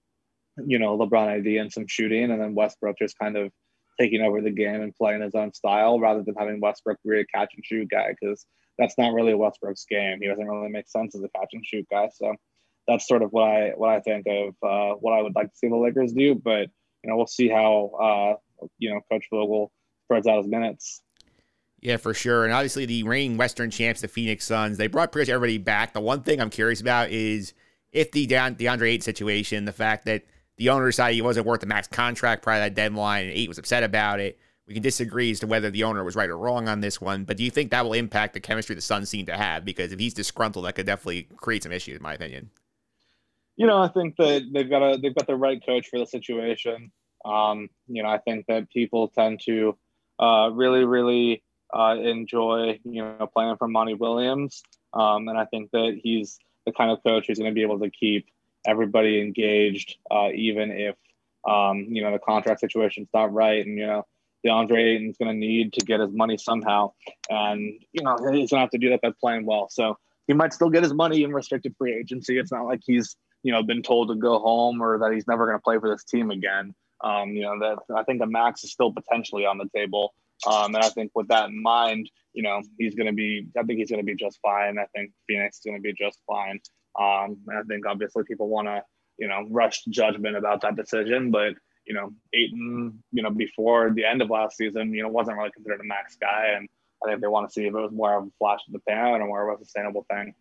[0.66, 3.50] you know, LeBron AD and some shooting, and then Westbrook just kind of
[3.98, 7.26] taking over the game and playing his own style rather than having Westbrook be a
[7.26, 8.44] catch and shoot guy because
[8.78, 10.18] that's not really Westbrook's game.
[10.20, 12.08] He doesn't really make sense as a catch and shoot guy.
[12.14, 12.34] So
[12.88, 15.56] that's sort of what I what I think of uh, what I would like to
[15.56, 16.34] see the Lakers do.
[16.34, 16.68] But
[17.02, 19.72] you know, we'll see how uh, you know Coach Vogel
[20.04, 21.02] spreads out his minutes.
[21.80, 22.44] Yeah, for sure.
[22.44, 25.92] And obviously, the reigning Western champs, the Phoenix Suns, they brought pretty much everybody back.
[25.92, 27.54] The one thing I'm curious about is
[27.92, 30.24] if the De- DeAndre Ayton situation, the fact that
[30.58, 33.48] the owner decided he wasn't worth the max contract prior to that deadline, and Ayton
[33.48, 34.38] was upset about it.
[34.68, 37.24] We can disagree as to whether the owner was right or wrong on this one,
[37.24, 39.64] but do you think that will impact the chemistry the Suns seem to have?
[39.64, 42.50] Because if he's disgruntled, that could definitely create some issues, in my opinion.
[43.62, 46.04] You know, I think that they've got a they've got the right coach for the
[46.04, 46.90] situation.
[47.24, 49.78] Um, you know, I think that people tend to
[50.18, 55.70] uh, really, really uh, enjoy you know playing for Monty Williams, um, and I think
[55.70, 58.26] that he's the kind of coach who's going to be able to keep
[58.66, 60.96] everybody engaged, uh, even if
[61.48, 64.04] um, you know the contract situation's not right, and you know
[64.44, 66.94] DeAndre Ayton's going to need to get his money somehow,
[67.30, 69.68] and you know he's going to have to do that by playing well.
[69.70, 72.40] So he might still get his money in restricted free agency.
[72.40, 75.46] It's not like he's you know been told to go home or that he's never
[75.46, 76.74] going to play for this team again.
[77.02, 80.14] Um, you know that I think the max is still potentially on the table,
[80.46, 83.46] um, and I think with that in mind, you know he's going to be.
[83.58, 84.78] I think he's going to be just fine.
[84.78, 86.60] I think Phoenix is going to be just fine.
[86.98, 88.82] Um, and I think obviously people want to
[89.18, 91.54] you know rush judgment about that decision, but
[91.86, 95.50] you know Ayton, you know before the end of last season, you know wasn't really
[95.50, 96.68] considered a max guy, and
[97.04, 98.80] I think they want to see if it was more of a flash in the
[98.80, 100.34] pan or more of a sustainable thing.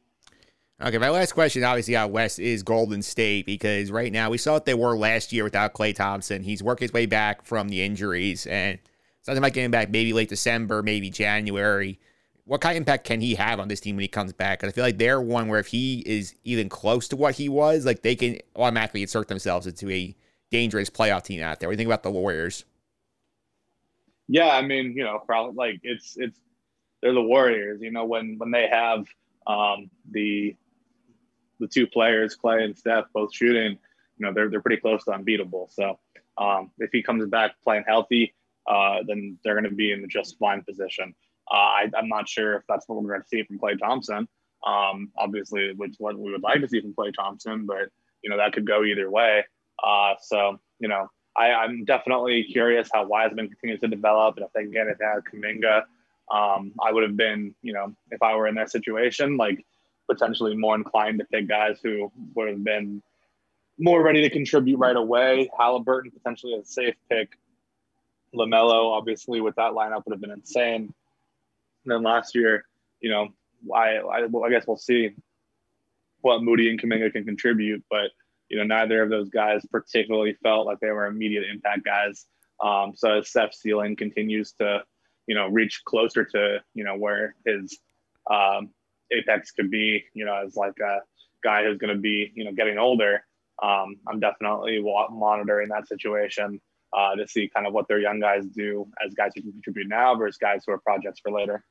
[0.83, 4.53] Okay, my last question, obviously out west, is Golden State because right now we saw
[4.53, 6.41] what they were last year without Klay Thompson.
[6.41, 8.79] He's working his way back from the injuries, and
[9.21, 11.99] something like getting back maybe late December, maybe January.
[12.45, 14.59] What kind of impact can he have on this team when he comes back?
[14.59, 17.47] Because I feel like they're one where if he is even close to what he
[17.47, 20.15] was, like they can automatically insert themselves into a
[20.49, 21.69] dangerous playoff team out there.
[21.69, 22.65] What do you think about the Warriors?
[24.27, 26.39] Yeah, I mean, you know, probably like it's it's
[27.03, 27.81] they're the Warriors.
[27.81, 29.05] You know, when when they have
[29.45, 30.55] um, the
[31.61, 33.77] the two players, Klay and Steph, both shooting,
[34.17, 35.69] you know, they're they're pretty close to unbeatable.
[35.71, 35.99] So
[36.37, 38.33] um, if he comes back playing healthy,
[38.67, 41.15] uh, then they're going to be in just fine position.
[41.49, 44.27] Uh, I, I'm not sure if that's what we're going to see from Klay Thompson.
[44.65, 47.89] Um, obviously, which what we would like to see from Klay Thompson, but
[48.21, 49.43] you know that could go either way.
[49.83, 54.53] Uh, so you know, I, I'm definitely curious how Wiseman continues to develop, and if
[54.53, 55.83] they can get it out of Kuminga,
[56.31, 59.65] um, I would have been, you know, if I were in that situation, like
[60.09, 63.01] potentially more inclined to pick guys who would have been
[63.77, 65.49] more ready to contribute right away.
[65.57, 67.37] Halliburton potentially a safe pick.
[68.35, 70.93] Lamelo, obviously, with that lineup would have been insane.
[71.83, 72.65] And then last year,
[73.01, 73.29] you know,
[73.73, 75.11] I I, well, I guess we'll see
[76.21, 78.11] what Moody and Kuminga can contribute, but
[78.49, 82.25] you know, neither of those guys particularly felt like they were immediate impact guys.
[82.63, 84.83] Um, so as Seth ceiling continues to,
[85.25, 87.79] you know, reach closer to, you know, where his
[88.29, 88.69] um,
[89.11, 90.99] apex could be, you know, as like a
[91.43, 93.23] guy who's going to be, you know, getting older.
[93.61, 96.59] Um, I'm definitely monitoring that situation
[96.97, 99.87] uh, to see kind of what their young guys do as guys who can contribute
[99.87, 101.63] now versus guys who are projects for later.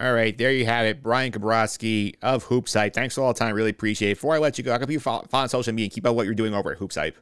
[0.00, 1.02] All right, there you have it.
[1.02, 2.94] Bryan Kalbrosky of Hoops Hype.
[2.94, 3.54] Thanks for all the time.
[3.54, 4.14] Really appreciate it.
[4.16, 6.04] Before I let you go, how can you follow, follow on social media and keep
[6.04, 7.16] up what you're doing over at Hoops Hype?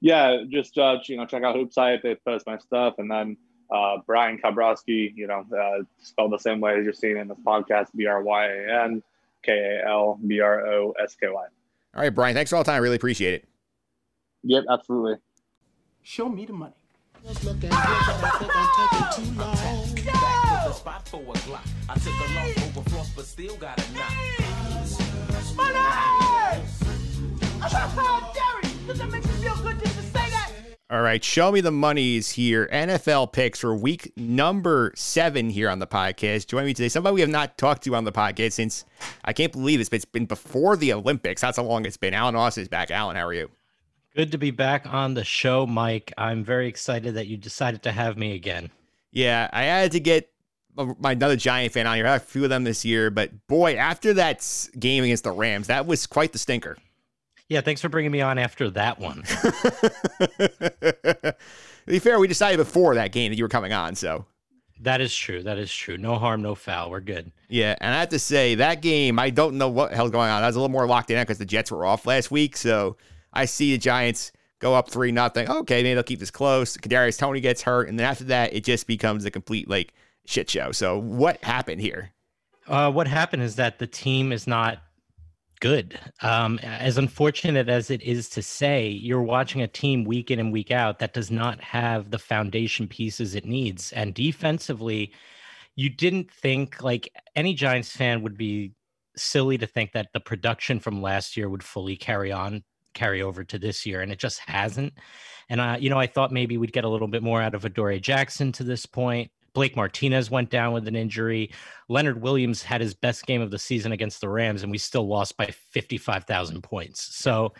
[0.00, 2.02] Yeah, just uh, you know, check out Hoops Hype.
[2.02, 3.36] They post my stuff, and then
[3.72, 7.38] uh, Bryan Kalbrosky, you know, uh, spelled the same way as you're seeing in this
[7.44, 9.02] podcast: B R Y A N
[9.42, 11.34] K A L B R O S K Y.
[11.34, 12.34] All right, Brian.
[12.34, 12.76] Thanks for all the time.
[12.76, 13.48] I really appreciate it.
[14.44, 15.16] Yep, absolutely.
[16.02, 16.72] Show me the money.
[20.72, 21.04] spot
[30.90, 32.68] All right, show me the monies here.
[32.72, 36.48] NFL picks for week number seven here on the podcast.
[36.48, 36.88] Join me today.
[36.88, 38.84] Somebody we have not talked to on the podcast since
[39.24, 41.42] I can't believe this, but it's been before the Olympics.
[41.42, 42.12] That's how long it's been.
[42.12, 42.90] Alan Austin is back.
[42.90, 43.48] Alan, how are you?
[44.16, 46.12] Good to be back on the show, Mike.
[46.18, 48.72] I'm very excited that you decided to have me again.
[49.12, 50.32] Yeah, I had to get
[50.76, 52.06] my another Giant fan on here.
[52.08, 54.44] I had a few of them this year, but boy, after that
[54.76, 56.76] game against the Rams, that was quite the stinker.
[57.50, 59.22] Yeah, thanks for bringing me on after that one.
[60.38, 61.34] to
[61.84, 64.24] be fair, we decided before that game that you were coming on, so
[64.80, 65.42] that is true.
[65.42, 65.98] That is true.
[65.98, 66.90] No harm, no foul.
[66.90, 67.32] We're good.
[67.48, 67.74] yeah.
[67.80, 70.42] And I have to say that game, I don't know what the hell's going on.
[70.42, 72.96] I was a little more locked in because the Jets were off last week, so
[73.32, 75.50] I see the Giants go up three nothing.
[75.50, 76.76] Okay, maybe they'll keep this close.
[76.76, 79.92] Kadarius Toney gets hurt, and then after that, it just becomes a complete like
[80.24, 80.70] shit show.
[80.70, 82.12] So what happened here?
[82.68, 84.80] Uh, what happened is that the team is not
[85.60, 85.98] good.
[86.22, 90.52] Um, as unfortunate as it is to say, you're watching a team week in and
[90.52, 93.92] week out that does not have the foundation pieces it needs.
[93.92, 95.12] And defensively,
[95.76, 98.72] you didn't think like any Giants fan would be
[99.16, 102.62] silly to think that the production from last year would fully carry on
[102.94, 104.92] carry over to this year and it just hasn't
[105.48, 107.64] and uh, you know i thought maybe we'd get a little bit more out of
[107.64, 111.50] Adoree' Jackson to this point Blake Martinez went down with an injury.
[111.88, 115.08] Leonard Williams had his best game of the season against the Rams, and we still
[115.08, 117.16] lost by 55,000 points.
[117.16, 117.52] So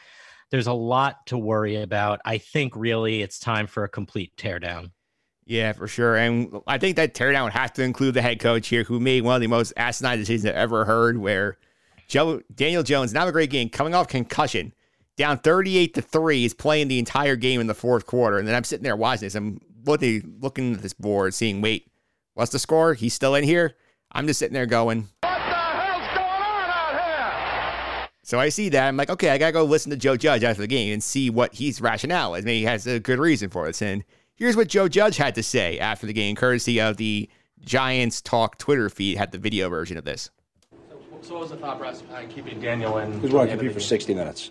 [0.51, 2.21] there's a lot to worry about.
[2.25, 4.91] I think really it's time for a complete teardown.
[5.47, 6.17] Yeah, for sure.
[6.17, 9.35] And I think that teardown have to include the head coach here, who made one
[9.35, 11.59] of the most asinine decisions I've ever heard, where
[12.07, 14.73] Joe Daniel Jones, not a great game, coming off concussion,
[15.17, 18.39] down 38 to 3, is playing the entire game in the fourth quarter.
[18.39, 19.35] And then I'm sitting there watching this.
[19.35, 21.91] I'm looking, looking at this board, seeing, wait,
[22.35, 22.95] what's the score?
[22.95, 23.75] He's still in here?
[24.13, 28.09] I'm just sitting there going, What the hell's going on out here?
[28.23, 28.89] So I see that.
[28.89, 31.03] I'm like, okay, I got to go listen to Joe Judge after the game and
[31.03, 32.45] see what his rationale is.
[32.45, 33.83] Maybe he has a good reason for this.
[33.83, 37.29] And here's what Joe Judge had to say after the game, courtesy of the
[37.61, 40.31] Giants Talk Twitter feed, had the video version of this.
[41.23, 43.13] So what was the thought process behind keeping Daniel in?
[43.13, 44.51] Because we're going to compete for 60 minutes.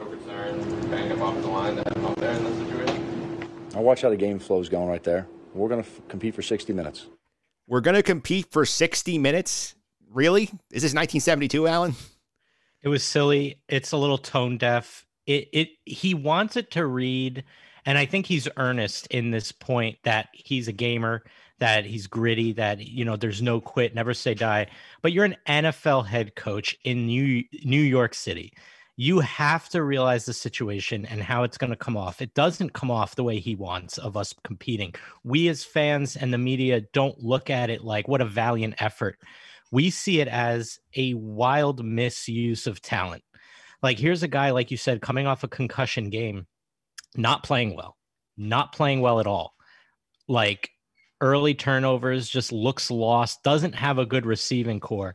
[0.00, 2.97] No concern, bang him off the line to have him up there in this situation?
[3.78, 5.28] I'll watch how the game flow's going right there.
[5.54, 7.06] We're going to f- compete for 60 minutes.
[7.68, 9.76] We're going to compete for 60 minutes?
[10.10, 10.50] Really?
[10.72, 11.94] Is this 1972, Allen?
[12.82, 13.60] It was silly.
[13.68, 15.06] It's a little tone deaf.
[15.26, 17.44] It it he wants it to read,
[17.86, 21.22] and I think he's earnest in this point that he's a gamer,
[21.60, 24.66] that he's gritty, that you know there's no quit, never say die.
[25.02, 28.54] But you're an NFL head coach in New New York City.
[29.00, 32.20] You have to realize the situation and how it's going to come off.
[32.20, 34.92] It doesn't come off the way he wants of us competing.
[35.22, 39.18] We as fans and the media don't look at it like what a valiant effort
[39.70, 43.22] we see it as a wild misuse of talent.
[43.82, 46.46] Like here's a guy, like you said, coming off a concussion game,
[47.16, 47.96] not playing well,
[48.36, 49.54] not playing well at all.
[50.26, 50.70] Like
[51.20, 55.14] early turnovers, just looks lost, doesn't have a good receiving corps.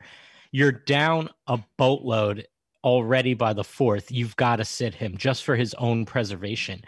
[0.51, 2.45] You're down a boatload
[2.83, 4.11] already by the fourth.
[4.11, 6.83] You've got to sit him just for his own preservation.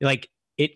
[0.00, 0.28] Like
[0.58, 0.72] it,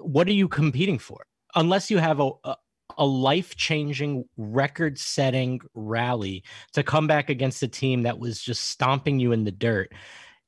[0.00, 1.24] what are you competing for?
[1.54, 2.56] Unless you have a, a
[2.98, 8.68] a life changing, record setting rally to come back against a team that was just
[8.68, 9.92] stomping you in the dirt,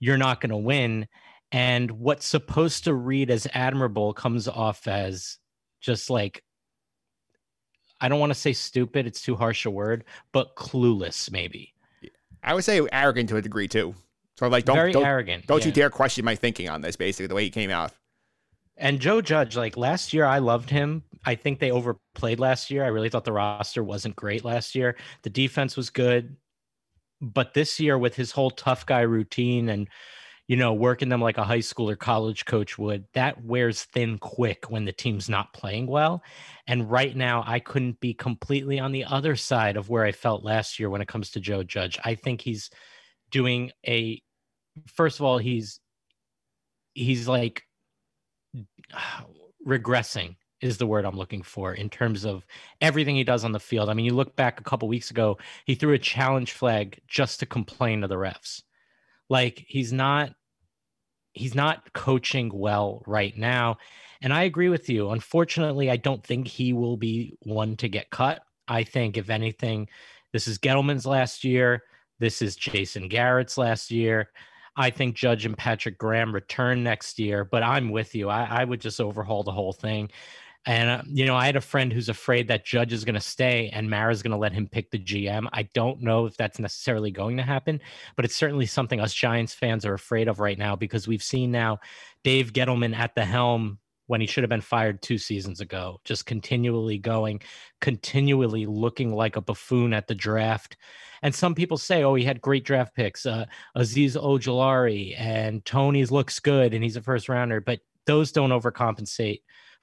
[0.01, 1.07] you're not going to win.
[1.51, 5.39] And what's supposed to read as admirable comes off as
[5.81, 6.43] just like,
[8.01, 11.73] I don't want to say stupid, it's too harsh a word, but clueless, maybe.
[12.43, 13.95] I would say arrogant to a degree too.
[14.37, 16.97] So like, don't Very don't, arrogant, Don't you dare question my thinking on this.
[16.97, 17.93] Basically, the way he came out.
[18.77, 21.05] And Joe Judge, like last year, I loved him.
[21.25, 22.85] I think they overplayed last year.
[22.85, 24.97] I really thought the roster wasn't great last year.
[25.23, 26.37] The defense was good.
[27.21, 29.89] But this year, with his whole tough guy routine and,
[30.49, 34.19] you know, working them like a high school or college coach would, that wears thin
[34.19, 36.23] quick when the team's not playing well.
[36.67, 40.45] And right now, I couldn't be completely on the other side of where I felt
[40.45, 41.99] last year when it comes to Joe Judge.
[42.05, 42.71] I think he's
[43.31, 44.21] doing a,
[44.89, 45.81] first of all, he's,
[46.95, 47.63] he's like,
[49.67, 52.45] regressing is the word I'm looking for in terms of
[52.81, 53.89] everything he does on the field.
[53.89, 57.41] I mean, you look back a couple weeks ago, he threw a challenge flag just
[57.41, 58.63] to complain to the refs.
[59.29, 60.35] Like he's not
[61.33, 63.79] he's not coaching well right now.
[64.21, 65.11] And I agree with you.
[65.11, 68.43] Unfortunately, I don't think he will be one to get cut.
[68.69, 69.89] I think if anything,
[70.33, 71.83] this is Gettleman's last year.
[72.19, 74.31] This is Jason Garrett's last year.
[74.77, 78.29] I think Judge and Patrick Graham return next year, but I'm with you.
[78.29, 80.11] I, I would just overhaul the whole thing.
[80.65, 83.21] And, uh, you know, I had a friend who's afraid that Judge is going to
[83.21, 85.49] stay and Mara's going to let him pick the GM.
[85.53, 87.81] I don't know if that's necessarily going to happen,
[88.15, 91.51] but it's certainly something us Giants fans are afraid of right now because we've seen
[91.51, 91.81] now
[92.23, 96.27] Dave Gettleman at the helm when he should have been fired two seasons ago, just
[96.27, 97.41] continually going,
[97.81, 100.77] continually looking like a buffoon at the draft.
[101.23, 103.47] And some people say, oh, he had great draft picks, uh,
[103.77, 109.43] Azeez Ojulari and Toney's looks good and he's a first rounder, but those don't overcompensate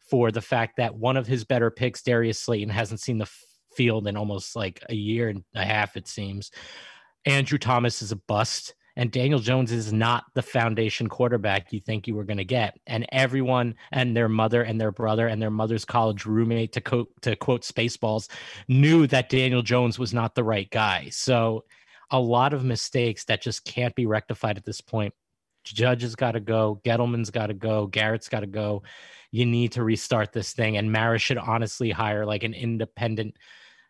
[0.10, 3.44] for the fact that one of his better picks, Darius Slayton, hasn't seen the f-
[3.76, 6.52] field in almost like a year and a half, it seems.
[7.26, 8.74] Andrew Thomas is a bust.
[8.96, 12.78] And Daniel Jones is not the foundation quarterback you think you were going to get.
[12.86, 17.08] And everyone and their mother and their brother and their mother's college roommate, to, co-
[17.22, 18.30] to quote Spaceballs,
[18.68, 21.08] knew that Daniel Jones was not the right guy.
[21.12, 21.64] So
[22.12, 25.14] a lot of mistakes that just can't be rectified at this point.
[25.64, 26.82] Judge has got to go.
[26.84, 27.88] Gettleman's got to go.
[27.88, 28.84] Garrett's got to go.
[29.32, 30.78] You need to restart this thing.
[30.78, 33.36] And Mara should honestly hire like an independent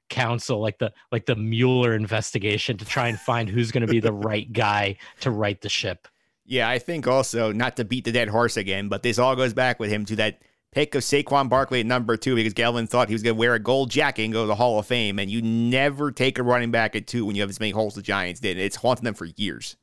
[0.09, 3.99] counsel, like the like the Mueller investigation, to try and find who's going to be
[3.99, 6.07] the right guy to right the ship.
[6.45, 9.53] Yeah, I think also not to beat the dead horse again, but this all goes
[9.53, 13.07] back with him to that pick of Saquon Barkley at number two because Galvin thought
[13.07, 15.19] he was going to wear a gold jacket and go to the Hall of Fame.
[15.19, 17.95] And you never take a running back at two when you have as many holes
[17.95, 18.57] the Giants did.
[18.57, 19.75] It's haunting them for years.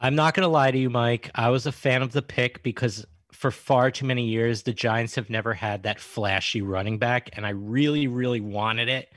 [0.00, 1.30] I'm not going to lie to you, Mike.
[1.34, 3.04] I was a fan of the pick because
[3.40, 7.46] for far too many years, the Giants have never had that flashy running back, and
[7.46, 9.08] I really, really wanted it.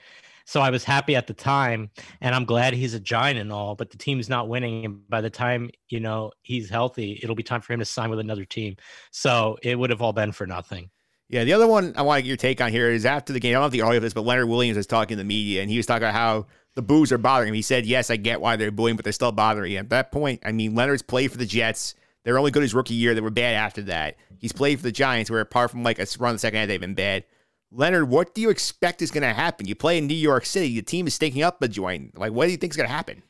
[0.46, 1.90] So I was happy at the time,
[2.22, 4.86] and I'm glad he's a giant and all, but the team's not winning.
[4.86, 8.10] And by the time you know he's healthy, it'll be time for him to sign
[8.10, 8.78] with another team.
[9.12, 10.90] So it would have all been for nothing.
[11.28, 13.42] Yeah, the other one I want to get your take on here is after the
[13.42, 13.52] game.
[13.52, 15.62] I don't have the audio of this, but Leonard Williams was talking to the media,
[15.62, 16.46] and he was talking about how
[16.76, 17.56] the boos are bothering him.
[17.56, 20.12] He said, "Yes, I get why they're booing, but they're still bothering him." At that
[20.14, 21.96] point, I mean, Leonard's played for the Jets.
[22.24, 23.14] They're only good his rookie year.
[23.14, 24.16] They were bad after that.
[24.40, 26.68] He's played for the Giants, where apart from like a run in the second half,
[26.68, 27.26] they've been bad.
[27.72, 29.68] Leonard, what do you expect is going to happen?
[29.68, 30.76] You play in New York City.
[30.76, 32.18] The team is stinking up a joint.
[32.18, 33.24] Like, what do you think is going to happen?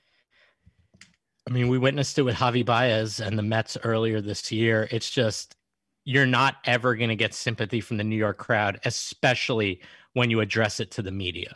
[1.47, 4.87] I mean, we witnessed it with Javy Baez and the Mets earlier this year.
[4.91, 5.55] It's just
[6.05, 9.81] you're not ever going to get sympathy from the New York crowd, especially
[10.13, 11.55] when you address it to the media.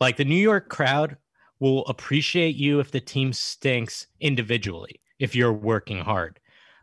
[0.00, 1.16] Like the New York crowd
[1.60, 6.39] will appreciate you if the team stinks individually, if you're working hard,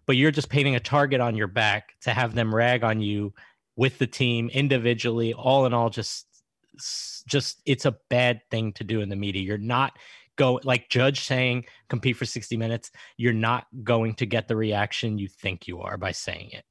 [0.08, 3.34] but you're just painting a target on your back to have them rag on you
[3.76, 5.34] with the team individually.
[5.34, 6.26] All in all, just,
[7.28, 9.44] just it's a bad thing to do in the media.
[9.44, 9.98] You're not
[10.38, 15.18] go like judge saying compete for 60 minutes you're not going to get the reaction
[15.18, 16.64] you think you are by saying it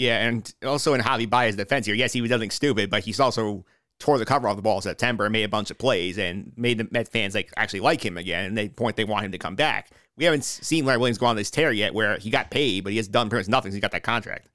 [0.00, 3.20] yeah, and also in Javy Baez's defense here, yes, he was nothing stupid, but he's
[3.20, 3.66] also
[4.00, 6.52] tore the cover off the ball in September and made a bunch of plays and
[6.56, 8.46] made the Met fans like actually like him again.
[8.46, 9.90] And they point they want him to come back.
[10.16, 12.90] We haven't seen Larry Williams go on this tear yet, where he got paid, but
[12.90, 13.72] he has done pretty much nothing.
[13.72, 14.48] he got that contract.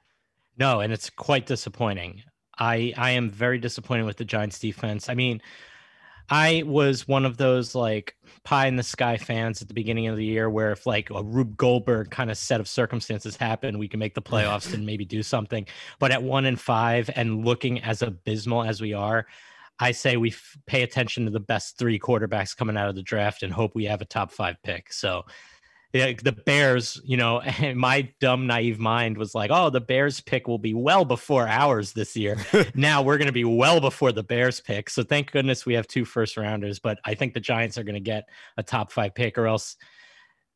[0.57, 2.23] No, and it's quite disappointing.
[2.57, 5.09] I I am very disappointed with the Giants defense.
[5.09, 5.41] I mean,
[6.29, 10.17] I was one of those like pie in the sky fans at the beginning of
[10.17, 13.87] the year where if like a Rube Goldberg kind of set of circumstances happen, we
[13.87, 15.67] can make the playoffs and maybe do something.
[15.99, 19.27] But at one and five and looking as abysmal as we are,
[19.79, 23.03] I say we f- pay attention to the best three quarterbacks coming out of the
[23.03, 24.93] draft and hope we have a top five pick.
[24.93, 25.25] So
[25.95, 27.41] the Bears, you know,
[27.75, 31.93] my dumb naive mind was like, "Oh, the Bears pick will be well before ours
[31.93, 32.37] this year."
[32.75, 34.89] now we're going to be well before the Bears pick.
[34.89, 37.95] So thank goodness we have two first rounders, but I think the Giants are going
[37.95, 38.27] to get
[38.57, 39.77] a top 5 pick or else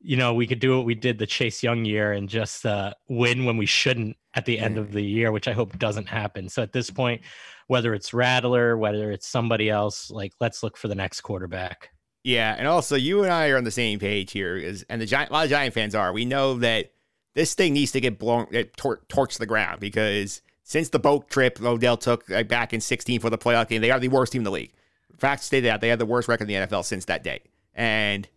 [0.01, 2.93] you know, we could do what we did the Chase Young year and just uh,
[3.09, 6.47] win when we shouldn't at the end of the year, which I hope doesn't happen.
[6.47, 7.21] So at this point,
[7.67, 11.89] whether it's Rattler, whether it's somebody else, like let's look for the next quarterback.
[12.23, 15.05] Yeah, and also you and I are on the same page here, is and the
[15.05, 16.11] Giant, a lot of Giant fans are.
[16.11, 16.91] We know that
[17.33, 20.99] this thing needs to get blown, get tor- torched to the ground because since the
[20.99, 24.33] boat trip Odell took back in 16 for the playoff game, they are the worst
[24.33, 24.73] team in the league.
[25.17, 27.41] Facts state that they have the worst record in the NFL since that day,
[27.73, 28.27] and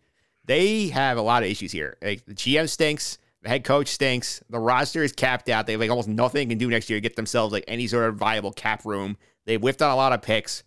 [0.44, 1.96] they have a lot of issues here.
[2.02, 5.66] Like the GM stinks, the head coach stinks, the roster is capped out.
[5.66, 8.08] They have like almost nothing can do next year to get themselves like any sort
[8.08, 9.16] of viable cap room.
[9.44, 10.62] They've whiffed on a lot of picks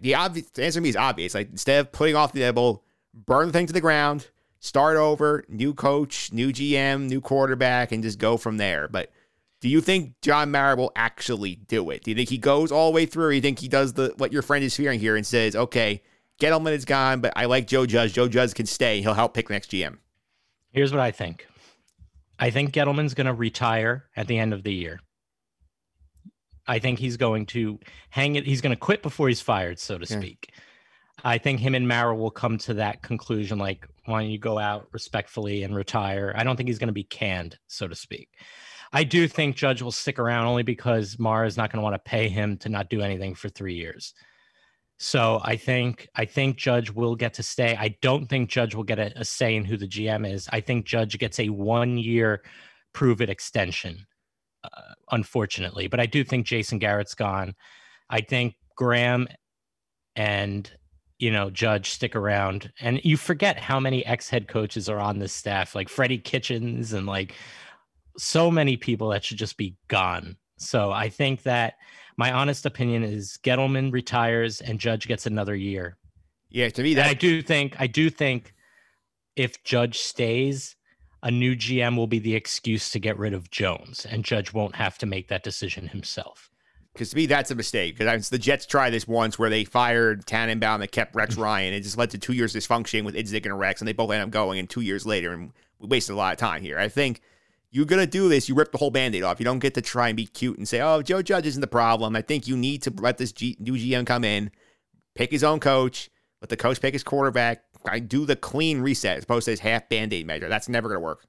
[0.00, 1.34] the obvious the answer to me is obvious.
[1.34, 2.84] Like instead of putting off the devil,
[3.14, 8.02] burn the thing to the ground, start over, new coach, new GM, new quarterback, and
[8.02, 8.88] just go from there.
[8.88, 9.10] But
[9.60, 12.02] do you think John Mara will actually do it?
[12.04, 13.26] Do you think he goes all the way through?
[13.26, 15.54] Or do you think he does the what your friend is fearing here and says,
[15.54, 16.02] okay,
[16.40, 18.14] Gettleman is gone, but I like Joe Judge.
[18.14, 19.02] Joe Judge can stay.
[19.02, 19.98] He'll help pick the next GM.
[20.72, 21.46] Here's what I think.
[22.38, 25.00] I think Gettleman's going to retire at the end of the year.
[26.70, 28.46] I think he's going to hang it.
[28.46, 30.20] He's going to quit before he's fired, so to yeah.
[30.20, 30.52] speak.
[31.24, 33.58] I think him and Mara will come to that conclusion.
[33.58, 36.32] Like, why don't you go out respectfully and retire?
[36.36, 38.28] I don't think he's going to be canned, so to speak.
[38.92, 41.94] I do think Judge will stick around only because Mara is not going to want
[41.94, 44.14] to pay him to not do anything for three years.
[44.96, 47.76] So I think I think Judge will get to stay.
[47.76, 50.48] I don't think Judge will get a, a say in who the GM is.
[50.52, 52.42] I think Judge gets a one year
[52.92, 54.06] prove it extension
[54.64, 55.86] uh, unfortunately.
[55.86, 57.54] But I do think Jason Garrett's gone.
[58.08, 59.28] I think Graham
[60.16, 60.70] and
[61.18, 65.18] you know Judge stick around, and you forget how many ex head coaches are on
[65.18, 67.34] this staff, like Freddie Kitchens and like
[68.18, 70.36] so many people that should just be gone.
[70.58, 71.74] So I think that
[72.16, 75.96] my honest opinion is Gettleman retires and Judge gets another year.
[76.50, 78.52] Yeah, to me that and I do think I do think
[79.36, 80.76] if Judge stays,
[81.22, 84.76] a new GM will be the excuse to get rid of Jones, and Judge won't
[84.76, 86.50] have to make that decision himself.
[86.92, 87.96] Because to me, that's a mistake.
[87.96, 91.42] Because the Jets tried this once where they fired Tannenbaum that kept Rex mm.
[91.42, 91.74] Ryan.
[91.74, 94.22] It just led to two years dysfunction with Idzik and Rex, and they both end
[94.22, 94.58] up going.
[94.58, 96.78] And two years later, and we wasted a lot of time here.
[96.78, 97.20] I think
[97.70, 98.48] you're gonna do this.
[98.48, 99.38] You rip the whole band-aid off.
[99.38, 101.68] You don't get to try and be cute and say, "Oh, Joe Judge isn't the
[101.68, 104.50] problem." I think you need to let this G- new GM come in,
[105.14, 106.10] pick his own coach,
[106.42, 109.60] let the coach pick his quarterback, I do the clean reset as opposed to this
[109.60, 110.48] half band aid measure.
[110.48, 111.26] That's never going to work.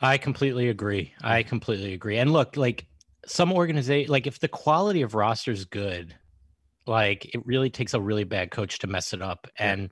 [0.00, 1.14] I completely agree.
[1.22, 2.18] I completely agree.
[2.18, 2.86] And look, like
[3.26, 6.14] some organization, like if the quality of roster is good,
[6.86, 9.46] like it really takes a really bad coach to mess it up.
[9.58, 9.72] Yeah.
[9.72, 9.90] And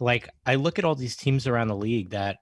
[0.00, 2.38] like I look at all these teams around the league that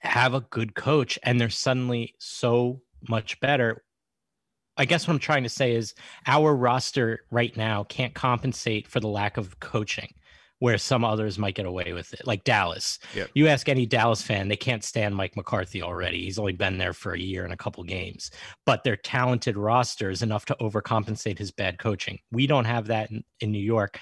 [0.00, 3.82] have a good coach and they're suddenly so much better.
[4.76, 5.94] I guess what I'm trying to say is
[6.26, 10.14] our roster right now can't compensate for the lack of coaching
[10.62, 13.00] where some others might get away with it, like Dallas.
[13.16, 13.30] Yep.
[13.34, 16.22] You ask any Dallas fan, they can't stand Mike McCarthy already.
[16.22, 18.30] He's only been there for a year and a couple games,
[18.64, 22.20] but their talented roster is enough to overcompensate his bad coaching.
[22.30, 23.98] We don't have that in, in New York.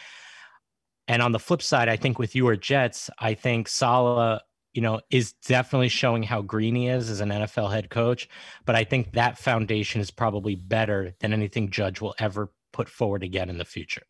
[1.08, 4.42] And on the flip side, I think with your Jets, I think Saleh,
[4.74, 8.28] you know, is definitely showing how green he is as an NFL head coach.
[8.66, 13.22] But I think that foundation is probably better than anything Judge will ever put forward
[13.22, 14.02] again in the future.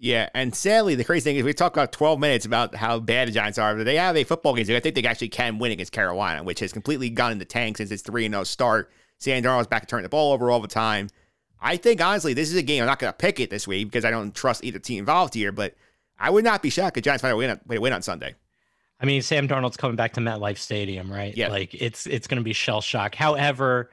[0.00, 3.26] Yeah, and sadly, the crazy thing is we talk about 12 minutes about how bad
[3.26, 4.64] the Giants are, but they have a football game.
[4.64, 7.44] So I think they actually can win against Carolina, which has completely gone in the
[7.44, 8.90] tank since its 3 0 start.
[9.18, 11.08] Sam Darnold's back to turning the ball over all the time.
[11.60, 12.82] I think, honestly, this is a game.
[12.82, 15.34] I'm not going to pick it this week because I don't trust either team involved
[15.34, 15.74] here, but
[16.16, 18.36] I would not be shocked if Giants find a win on, win on Sunday.
[19.00, 21.36] I mean, Sam Darnold's coming back to MetLife Stadium, right?
[21.36, 21.48] Yeah.
[21.48, 23.14] Like it's it's going to be shell shock.
[23.14, 23.90] However,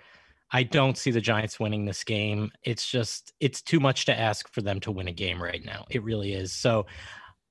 [0.56, 2.50] I don't see the Giants winning this game.
[2.64, 5.84] It's just it's too much to ask for them to win a game right now.
[5.90, 6.54] It really is.
[6.54, 6.86] So,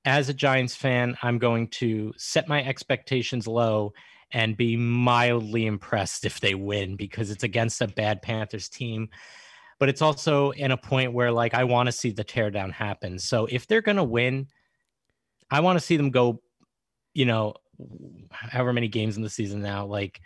[0.05, 3.93] as a Giants fan, I'm going to set my expectations low
[4.31, 9.09] and be mildly impressed if they win because it's against a bad Panthers team.
[9.77, 13.19] But it's also in a point where like I want to see the teardown happen.
[13.19, 14.47] So if they're going to win,
[15.51, 16.41] I want to see them go,
[17.13, 17.53] you know,
[18.31, 20.21] however many games in the season now, like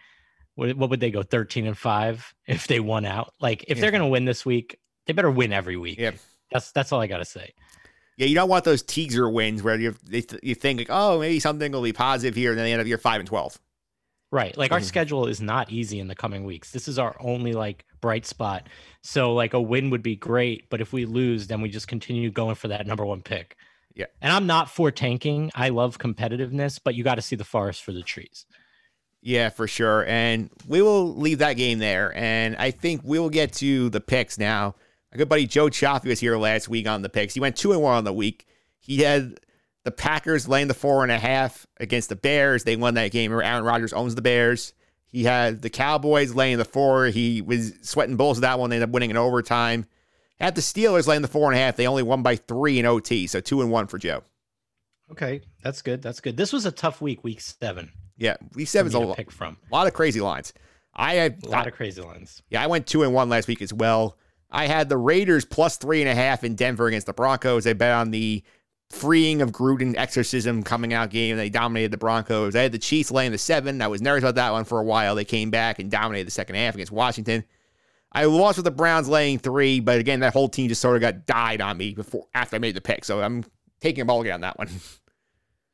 [0.59, 3.33] what, what would they go 13 and 5 if they won out?
[3.39, 3.81] Like if Yeah.
[3.81, 5.97] they're going to win this week, they better win every week.
[5.99, 6.11] Yeah.
[6.51, 7.53] That's that's all I got to say.
[8.17, 9.95] Yeah, you don't want those teaser wins where you
[10.43, 12.87] you think like, oh, maybe something will be positive here, and then they end up
[12.87, 13.57] year five and twelve.
[14.31, 14.55] Right.
[14.57, 14.83] Like our Mhm.
[14.83, 16.71] schedule is not easy in the coming weeks.
[16.71, 18.67] This is our only like bright spot.
[19.01, 22.29] So like a win would be great, but if we lose, then we just continue
[22.29, 23.55] going for that number one pick.
[23.95, 24.05] Yeah.
[24.21, 25.49] And I'm not for tanking.
[25.55, 28.45] I love competitiveness, but you got to see the forest for the trees.
[29.21, 30.05] Yeah, for sure.
[30.05, 32.15] And we will leave that game there.
[32.15, 34.75] And I think we will get to the picks now.
[35.11, 37.33] My good buddy Joe Chaffee was here last week on the picks.
[37.33, 38.45] He went two and one on the week.
[38.79, 39.39] He had
[39.83, 42.63] the Packers laying the four and a half against the Bears.
[42.63, 43.31] They won that game.
[43.31, 44.73] Aaron Rodgers owns the Bears.
[45.07, 47.07] He had the Cowboys laying the four.
[47.07, 48.69] He was sweating bulls that one.
[48.69, 49.85] They ended up winning in overtime.
[50.39, 51.75] Had the Steelers laying the four and a half.
[51.75, 53.27] They only won by three in OT.
[53.27, 54.23] So two and one for Joe.
[55.11, 56.01] Okay, that's good.
[56.03, 56.37] That's good.
[56.37, 57.91] This was a tough week, week seven.
[58.19, 59.57] Yeah, week seven's a pick from.
[59.71, 60.53] A lot of crazy lines.
[60.93, 62.43] I had A lot of crazy lines.
[62.49, 64.17] Yeah, I went two and one last week as well.
[64.51, 67.65] I had the Raiders plus three and a half in Denver against the Broncos.
[67.65, 68.43] I bet on the
[68.89, 71.37] freeing of Gruden exorcism coming out game.
[71.37, 72.55] They dominated the Broncos.
[72.55, 73.81] I had the Chiefs laying the seven.
[73.81, 75.15] I was nervous about that one for a while.
[75.15, 77.45] They came back and dominated the second half against Washington.
[78.11, 81.01] I lost with the Browns laying three, but again, that whole team just sort of
[81.01, 83.05] got died on me before after I made the pick.
[83.05, 83.45] So I'm
[83.79, 84.69] taking a ball again on that one.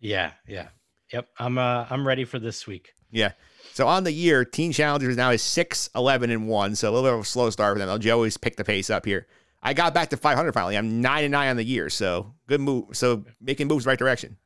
[0.01, 0.67] Yeah, yeah.
[1.13, 1.27] Yep.
[1.39, 2.93] I'm uh I'm ready for this week.
[3.11, 3.31] Yeah.
[3.73, 6.75] So on the year, Teen Challengers now is 6, 11, and 1.
[6.75, 7.99] So a little bit of a slow start for them.
[7.99, 9.27] Joe always picked the pace up here.
[9.61, 10.77] I got back to 500 finally.
[10.77, 11.89] I'm 9 and 9 on the year.
[11.89, 12.85] So good move.
[12.93, 14.37] So making moves right direction.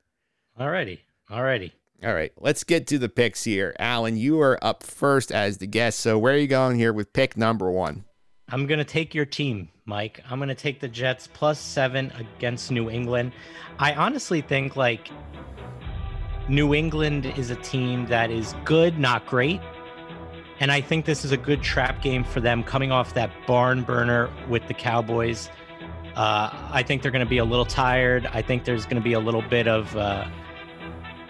[0.60, 1.00] Alrighty.
[1.30, 1.72] Alrighty.
[2.04, 2.32] All right.
[2.38, 3.76] Let's get to the picks here.
[3.78, 6.00] Allen, you are up first as the guest.
[6.00, 8.06] So where are you going here with pick number one?
[8.52, 10.24] I'm going to take your team, Mike.
[10.30, 13.34] I'm going to take the Jets plus seven against New England.
[13.78, 15.10] I honestly think like
[16.50, 19.62] New England is a team that is good, not great.
[20.60, 23.84] And I think this is a good trap game for them coming off that barn
[23.84, 25.50] burner with the Cowboys.
[26.16, 28.28] Uh, I think they're going to be a little tired.
[28.34, 30.28] I think there's going to be a little bit of uh,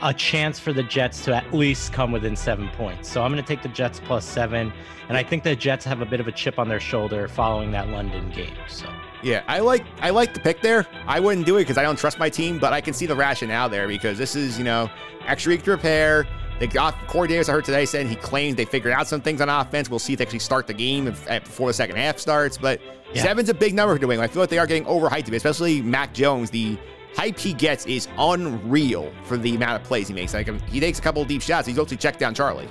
[0.01, 3.09] a chance for the Jets to at least come within seven points.
[3.09, 4.71] So I'm going to take the Jets plus seven.
[5.09, 7.71] And I think the Jets have a bit of a chip on their shoulder following
[7.71, 8.55] that London game.
[8.67, 8.87] So
[9.21, 10.85] Yeah, I like I like the pick there.
[11.07, 13.15] I wouldn't do it because I don't trust my team, but I can see the
[13.15, 14.89] rationale there because this is you know
[15.27, 16.25] extra week to repair.
[16.59, 17.47] They got Corey Davis.
[17.47, 19.89] I heard today saying he claims they figured out some things on offense.
[19.89, 22.57] We'll see if they actually start the game before the second half starts.
[22.57, 22.81] But
[23.13, 23.23] Yeah.
[23.23, 24.29] seven's a big number for New England.
[24.29, 26.49] I feel like they are getting overhyped, a bit, especially Mac Jones.
[26.49, 26.77] The
[27.15, 30.33] hype he gets is unreal for the amount of plays he makes.
[30.33, 31.65] Like he takes a couple of deep shots.
[31.65, 32.67] He's also checked down Charlie.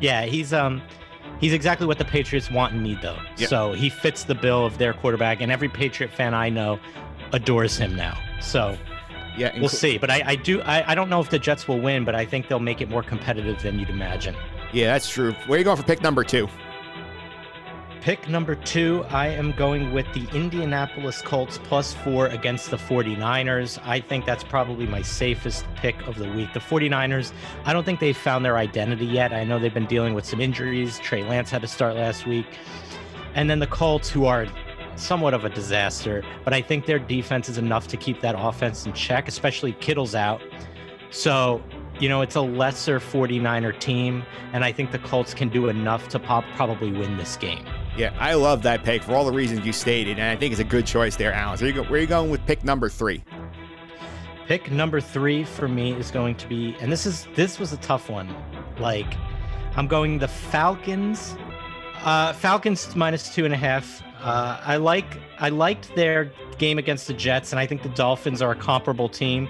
[0.00, 0.82] yeah, he's um
[1.40, 3.18] he's exactly what the Patriots want and need though.
[3.36, 3.48] Yeah.
[3.48, 6.78] So he fits the bill of their quarterback, and every Patriot fan I know
[7.32, 8.18] adores him now.
[8.40, 8.76] So
[9.36, 9.98] Yeah, we'll see.
[9.98, 12.24] But I, I do I, I don't know if the Jets will win, but I
[12.24, 14.36] think they'll make it more competitive than you'd imagine.
[14.72, 15.32] Yeah, that's true.
[15.46, 16.48] Where are you going for pick number two?
[18.04, 23.80] Pick number two, I am going with the Indianapolis Colts plus four against the 49ers.
[23.82, 26.52] I think that's probably my safest pick of the week.
[26.52, 27.32] The 49ers,
[27.64, 29.32] I don't think they've found their identity yet.
[29.32, 30.98] I know they've been dealing with some injuries.
[30.98, 32.44] Trey Lance had to start last week.
[33.34, 34.48] And then the Colts, who are
[34.96, 38.84] somewhat of a disaster, but I think their defense is enough to keep that offense
[38.84, 40.42] in check, especially Kittle's out.
[41.08, 41.64] So
[42.00, 46.08] you know, it's a lesser 49er team, and I think the Colts can do enough
[46.08, 47.64] to pop, probably win this game.
[47.96, 50.60] Yeah, I love that pick for all the reasons you stated, and I think it's
[50.60, 51.58] a good choice there, Allen.
[51.58, 53.22] So where are you going with pick number three?
[54.48, 57.76] Pick number three for me is going to be, and this is this was a
[57.78, 58.34] tough one.
[58.78, 59.14] Like,
[59.76, 61.36] I'm going the Falcons.
[62.02, 64.02] Uh, Falcons minus two and a half.
[64.20, 68.42] Uh, I like I liked their game against the Jets, and I think the Dolphins
[68.42, 69.48] are a comparable team.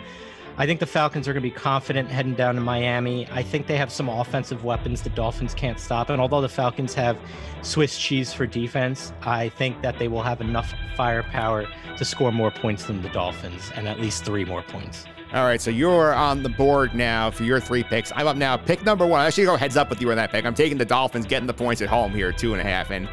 [0.56, 3.26] I think the Falcons are going to be confident heading down to Miami.
[3.32, 6.10] I think they have some offensive weapons the Dolphins can't stop.
[6.10, 7.18] And although the Falcons have
[7.62, 12.52] Swiss cheese for defense, I think that they will have enough firepower to score more
[12.52, 15.06] points than the Dolphins and at least three more points.
[15.32, 18.12] All right, so you're on the board now for your three picks.
[18.14, 18.56] I'm up now.
[18.56, 19.20] Pick number one.
[19.20, 20.46] I should go heads up with you on that pick.
[20.46, 22.92] I'm taking the Dolphins, getting the points at home here, two and a half.
[22.92, 23.08] And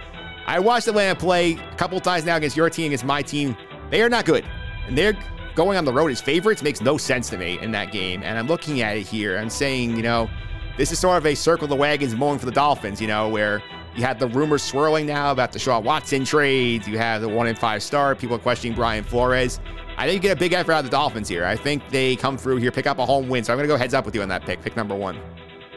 [0.45, 3.57] I watched Atlanta play a couple times now against your team, against my team.
[3.89, 4.45] They are not good.
[4.85, 5.17] And they're
[5.55, 8.23] going on the road as favorites makes no sense to me in that game.
[8.23, 9.37] And I'm looking at it here.
[9.37, 10.29] I'm saying, you know,
[10.77, 13.61] this is sort of a circle the wagons mowing for the Dolphins, you know, where
[13.95, 16.87] you have the rumors swirling now about the Deshaun Watson trades.
[16.87, 18.15] You have the one in five star.
[18.15, 19.59] People are questioning Brian Flores.
[19.97, 21.45] I think you get a big effort out of the Dolphins here.
[21.45, 23.43] I think they come through here, pick up a home win.
[23.43, 24.61] So I'm going to go heads up with you on that pick.
[24.61, 25.19] Pick number one.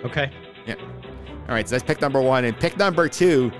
[0.04, 0.30] Okay.
[0.66, 0.76] Yeah.
[1.48, 1.68] All right.
[1.68, 2.44] So that's pick number one.
[2.44, 3.50] And pick number two,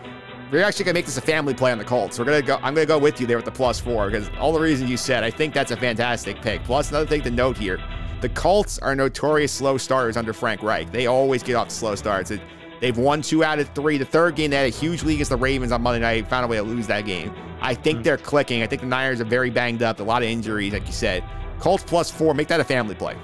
[0.50, 2.18] we're actually gonna make this a family play on the Colts.
[2.18, 2.56] We're gonna go.
[2.62, 4.96] I'm gonna go with you there with the plus four because all the reasons you
[4.96, 5.24] said.
[5.24, 6.62] I think that's a fantastic pick.
[6.64, 7.78] Plus another thing to note here:
[8.20, 10.90] the Colts are notorious slow starters under Frank Reich.
[10.90, 12.30] They always get off slow starts.
[12.30, 12.40] It,
[12.80, 13.98] they've won two out of three.
[13.98, 16.28] The third game they had a huge lead against the Ravens on Monday night.
[16.28, 17.34] Found a way to lose that game.
[17.60, 18.04] I think mm.
[18.04, 18.62] they're clicking.
[18.62, 20.00] I think the Niners are very banged up.
[20.00, 21.24] A lot of injuries, like you said.
[21.58, 22.34] Colts plus four.
[22.34, 23.16] Make that a family play.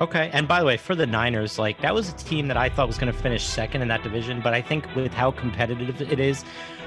[0.00, 0.30] Okay.
[0.32, 2.86] And by the way, for the Niners, like that was a team that I thought
[2.86, 4.40] was going to finish second in that division.
[4.40, 6.44] But I think with how competitive it is,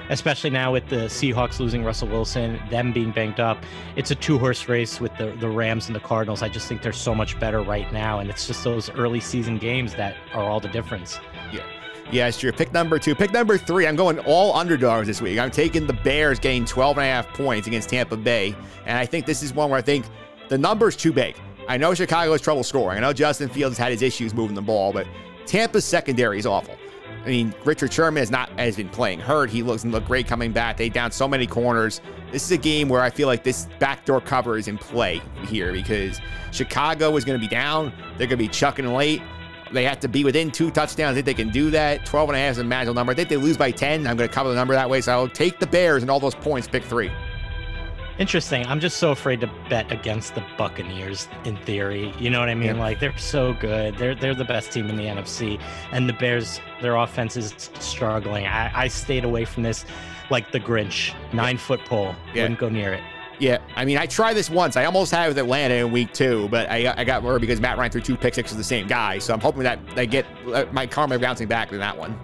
[0.09, 3.57] especially now with the Seahawks losing Russell Wilson, them being banked up.
[3.95, 6.41] It's a two horse race with the, the Rams and the Cardinals.
[6.41, 8.19] I just think they're so much better right now.
[8.19, 11.19] And it's just those early season games that are all the difference.
[11.51, 11.63] Yeah.
[12.09, 12.53] Yeah, it's true.
[12.53, 13.15] Pick number two.
[13.15, 13.85] Pick number three.
[13.85, 15.39] I'm going all underdogs this week.
[15.39, 18.55] I'm taking the Bears getting 12 and a half points against Tampa Bay.
[18.85, 20.05] And I think this is one where I think
[20.47, 21.35] the number's too big.
[21.67, 22.97] I know Chicago has trouble scoring.
[22.97, 25.05] I know Justin Fields has had his issues moving the ball, but
[25.45, 26.75] Tampa's secondary is awful.
[27.25, 29.49] I mean, Richard Sherman has not has been playing hurt.
[29.49, 30.77] He looks look great coming back.
[30.77, 31.99] They down so many corners.
[32.31, 35.73] This is a game where I feel like this backdoor cover is in play here
[35.73, 36.21] because
[36.53, 37.91] Chicago is going to be down.
[38.17, 39.21] They're going to be chucking late.
[39.73, 41.11] They have to be within two touchdowns.
[41.11, 42.05] I think they can do that.
[42.05, 43.11] 12 and a half is a magical number.
[43.11, 44.07] I think they lose by 10.
[44.07, 45.01] I'm going to cover the number that way.
[45.01, 47.11] So I'll take the Bears and all those points, pick three.
[48.19, 48.65] Interesting.
[48.65, 52.13] I'm just so afraid to bet against the Buccaneers in theory.
[52.17, 52.75] You know what I mean?
[52.75, 52.81] Yeah.
[52.81, 53.95] Like they're so good.
[53.97, 55.61] They're they're the best team in the NFC.
[55.91, 58.47] And the Bears, their offense is struggling.
[58.47, 59.85] I, I stayed away from this
[60.31, 61.13] like the Grinch.
[61.31, 62.15] Nine foot pole.
[62.33, 62.43] Yeah.
[62.43, 63.03] Wouldn't go near it.
[63.39, 64.75] Yeah, I mean, I tried this once.
[64.75, 67.77] I almost had with Atlanta in week two, but I, I got worried because Matt
[67.77, 69.19] Ryan threw two pick sixes to the same guy.
[69.19, 70.25] So I'm hoping that I get
[70.73, 72.19] my karma bouncing back in that one.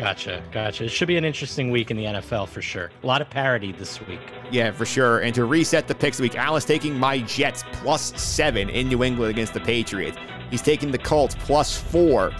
[0.00, 0.84] Gotcha, gotcha.
[0.84, 2.90] It should be an interesting week in the NFL for sure.
[3.02, 4.20] A lot of parity this week.
[4.50, 5.18] Yeah, for sure.
[5.18, 9.30] And to reset the picks week, Allen's taking my Jets plus seven in New England
[9.30, 10.16] against the Patriots.
[10.50, 12.32] He's taking the Colts plus four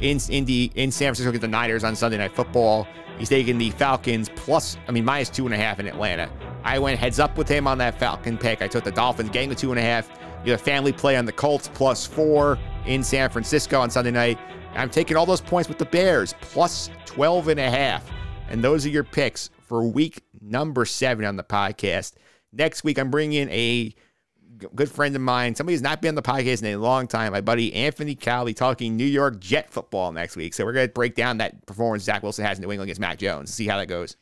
[0.00, 2.86] in in, the, in San Francisco against the Niners on Sunday Night Football.
[3.18, 6.30] He's taking the Falcons plus, I mean, minus two and a half in Atlanta.
[6.62, 8.62] I went heads up with him on that Falcon pick.
[8.62, 10.08] I took the Dolphins getting the two and a half.
[10.44, 14.12] You have a family play on the Colts plus four in San Francisco on Sunday
[14.12, 14.38] night.
[14.78, 18.08] I'm taking all those points with the Bears, plus 12 and a half.
[18.48, 22.14] And those are your picks for week number seven on the podcast.
[22.52, 23.94] Next week, I'm bringing in a
[24.74, 27.32] good friend of mine, somebody who's not been on the podcast in a long time,
[27.32, 30.54] my buddy Anthony Cowley, talking New York Jet football next week.
[30.54, 33.00] So we're going to break down that performance Zach Wilson has in New England against
[33.00, 34.16] Mac Jones, see how that goes.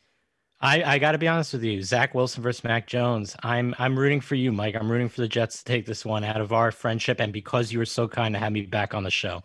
[0.59, 3.35] I, I got to be honest with you, Zach Wilson versus Mac Jones.
[3.43, 4.75] I'm I'm rooting for you, Mike.
[4.75, 7.71] I'm rooting for the Jets to take this one out of our friendship, and because
[7.71, 9.43] you were so kind to have me back on the show.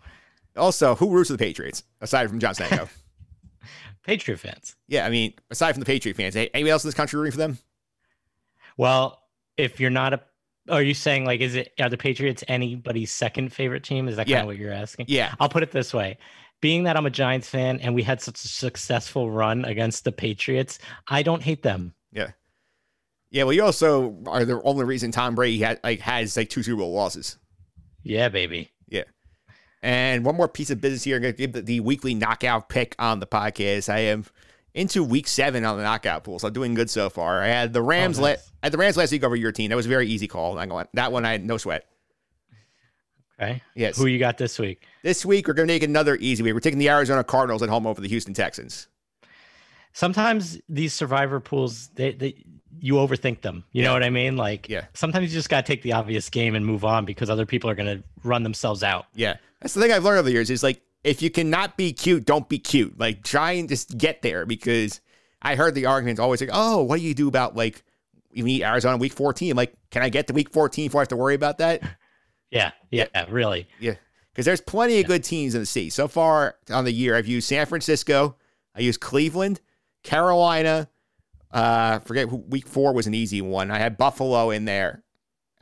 [0.55, 2.89] Also, who roots for the Patriots aside from John Stanko?
[4.03, 4.75] Patriot fans.
[4.87, 7.37] Yeah, I mean, aside from the Patriot fans, anybody else in this country rooting for
[7.37, 7.57] them?
[8.77, 9.21] Well,
[9.57, 10.21] if you're not a,
[10.67, 14.07] oh, are you saying like, is it are the Patriots anybody's second favorite team?
[14.07, 15.05] Is that kind of what you're asking?
[15.09, 15.33] Yeah.
[15.39, 16.17] I'll put it this way:
[16.63, 20.11] being that I'm a Giants fan and we had such a successful run against the
[20.11, 21.93] Patriots, I don't hate them.
[22.11, 22.31] Yeah.
[23.31, 26.63] Yeah, well, you also are the only reason Tom Brady had like has like two
[26.63, 27.37] Super Bowl losses.
[28.03, 28.71] Yeah, baby.
[28.87, 29.03] Yeah.
[29.83, 31.17] And one more piece of business here.
[31.17, 33.89] I'm going to give the, weekly knockout pick on the podcast.
[33.89, 34.25] I am
[34.73, 37.43] into week seven on the knockout pool, so I'm doing good so far.
[37.43, 38.17] I had the oh, Rams.
[38.17, 38.37] Oh, nice.
[38.37, 39.69] la- I had the Rams last week over your team.
[39.69, 40.55] That was a very easy call.
[40.55, 41.85] That one I had no sweat.
[43.41, 43.61] Okay.
[43.75, 43.97] Yes.
[43.97, 44.85] Who you got this week?
[45.03, 46.53] This week we're going to make another easy week.
[46.53, 48.87] We're taking the Arizona Cardinals at home over the Houston Texans.
[49.91, 52.45] Sometimes these survivor pools, they, they
[52.85, 53.63] you overthink them.
[53.71, 53.87] You Yeah.
[53.87, 54.35] know what I mean?
[54.35, 54.85] Like Yeah.
[54.93, 57.75] sometimes you just gotta take the obvious game and move on because other people are
[57.75, 59.05] gonna run themselves out.
[59.15, 59.37] Yeah.
[59.61, 62.25] That's the thing I've learned over the years is like, if you cannot be cute,
[62.25, 62.99] don't be cute.
[62.99, 64.99] Like, try and just get there because
[65.41, 67.83] I heard the arguments always like, oh, what do you do about like,
[68.33, 69.51] you meet Arizona week 14?
[69.51, 71.81] I'm like, can I get to week 14 before I have to worry about that?
[72.51, 73.67] Yeah, yeah, really.
[73.79, 73.95] Yeah.
[74.31, 75.89] Because there's plenty of good teams in the C.
[75.89, 78.35] So far on the year, I've used San Francisco,
[78.75, 79.59] I used Cleveland,
[80.03, 80.87] Carolina.
[81.53, 83.71] Uh, forget who, week four was an easy one.
[83.71, 85.03] I had Buffalo in there.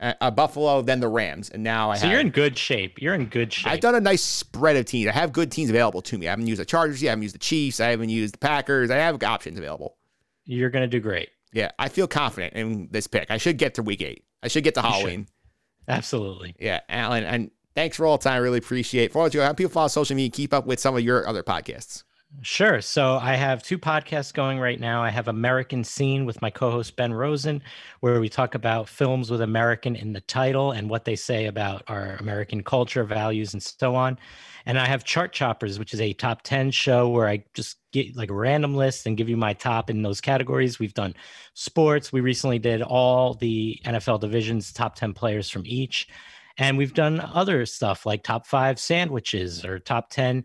[0.00, 2.10] Uh, uh, Buffalo, then the Rams, and now I So have.
[2.12, 3.00] you're in good shape.
[3.00, 3.70] You're in good shape.
[3.70, 5.06] I've done a nice spread of teams.
[5.08, 6.26] I have good teams available to me.
[6.26, 7.10] I haven't used the Chargers yet.
[7.10, 7.78] I haven't used the Chiefs.
[7.78, 8.90] I haven't used the Packers.
[8.90, 9.96] I have options available.
[10.44, 11.28] You're gonna do great.
[11.52, 13.30] Yeah, I feel confident in this pick.
[13.30, 14.24] I should get to week eight.
[14.42, 15.28] I should get to Halloween.
[15.86, 16.56] Absolutely.
[16.58, 18.34] Yeah, Allen, and thanks for all the time.
[18.34, 19.12] I really appreciate it.
[19.12, 21.42] For all you, how people follow social media, keep up with some of your other
[21.42, 22.02] podcasts.
[22.40, 22.80] Sure.
[22.80, 25.02] So I have two podcasts going right now.
[25.02, 27.62] I have American Scene with my co-host Ben Rosen,
[28.00, 31.84] where we talk about films with American in the title and what they say about
[31.88, 34.18] our American culture, values, and so on.
[34.64, 38.16] And I have Chart Choppers, which is a top 10 show where I just get
[38.16, 40.78] like a random list and give you my top in those categories.
[40.78, 41.14] We've done
[41.54, 42.12] sports.
[42.12, 46.08] We recently did all the NFL divisions, top 10 players from each.
[46.58, 50.44] And we've done other stuff like top five sandwiches or top 10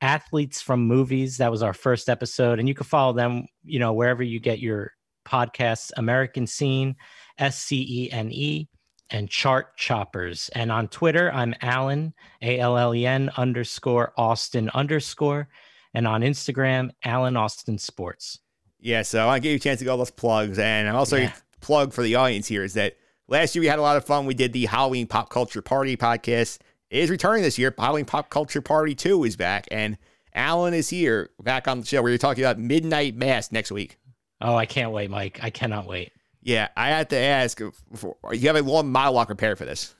[0.00, 1.36] athletes from movies.
[1.38, 2.58] That was our first episode.
[2.58, 4.92] And you can follow them, you know, wherever you get your
[5.26, 6.96] podcasts, American Scene,
[7.38, 8.68] S C E N E,
[9.10, 10.50] and Chart Choppers.
[10.54, 15.48] And on Twitter, I'm Allen, A L L E N underscore Austin underscore.
[15.94, 18.38] And on Instagram, Allen Austin Sports.
[18.78, 21.32] Yeah, so I give you a chance to go those plugs, and I'm also Yeah.
[21.60, 22.96] plug for the audience here is that
[23.28, 24.24] last year we had a lot of fun.
[24.24, 26.60] We did the Halloween Pop Culture Party podcast.
[26.90, 27.72] Is returning this year.
[27.78, 29.96] Halloween Pop Culture Party 2 is back, and
[30.34, 33.96] Allen is here back on the show where you're talking about Midnight Mass next week.
[34.40, 35.38] Oh, I can't wait, Mike.
[35.42, 36.12] I cannot wait.
[36.42, 37.60] Yeah, I had to ask,
[37.90, 39.94] before, you have a long monologue prepared for this.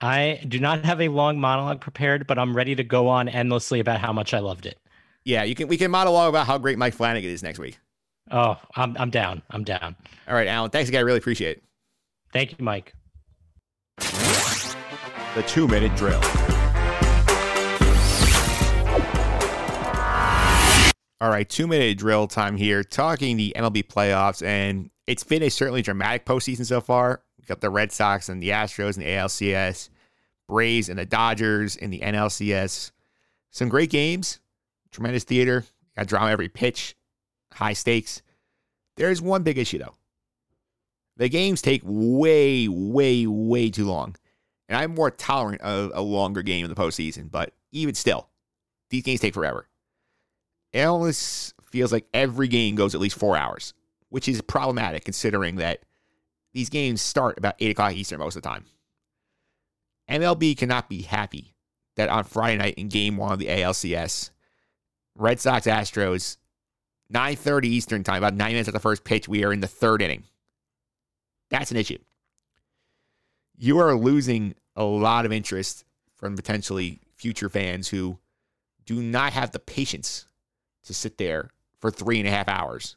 [0.00, 3.80] I do not have a long monologue prepared, but I'm ready to go on endlessly
[3.80, 4.78] about how much I loved it.
[5.24, 5.68] Yeah, you can.
[5.68, 7.78] We can monologue about how great Mike Flanagan is next week.
[8.30, 9.42] Oh, I'm I'm down.
[9.50, 9.96] I'm down.
[10.28, 10.70] All right, Allen.
[10.70, 10.98] Thanks again.
[10.98, 11.64] I really appreciate it.
[12.32, 12.92] Thank you, Mike.
[15.34, 16.20] The two minute drill.
[21.20, 25.48] All right, two minute drill time here, talking the MLB playoffs, and it's been a
[25.48, 27.22] certainly dramatic postseason so far.
[27.36, 29.88] We got the Red Sox and the Astros and the ALCS,
[30.46, 32.92] Braves and the Dodgers in the NLCS.
[33.50, 34.38] Some great games,
[34.92, 35.64] tremendous theater,
[35.96, 36.94] got drama every pitch,
[37.52, 38.22] high stakes.
[38.96, 39.94] There's one big issue though.
[41.16, 44.14] The games take way, way, way too long.
[44.74, 48.28] And I'm more tolerant of a longer game in the postseason, but even still,
[48.90, 49.68] these games take forever.
[50.74, 53.72] Almost feels like every game goes at least four hours,
[54.08, 55.84] which is problematic considering that
[56.54, 58.64] these games start about 8 o'clock Eastern most of the time.
[60.10, 61.54] MLB cannot be happy
[61.94, 64.30] that on Friday night in game one of the ALCS,
[65.14, 66.36] Red Sox Astros,
[67.12, 70.02] 9.30 Eastern time, about nine minutes at the first pitch, we are in the third
[70.02, 70.24] inning.
[71.48, 71.98] That's an issue.
[73.56, 78.18] You are losing a lot of interest from potentially future fans who
[78.86, 80.26] do not have the patience
[80.84, 81.50] to sit there
[81.80, 82.96] for three and a half hours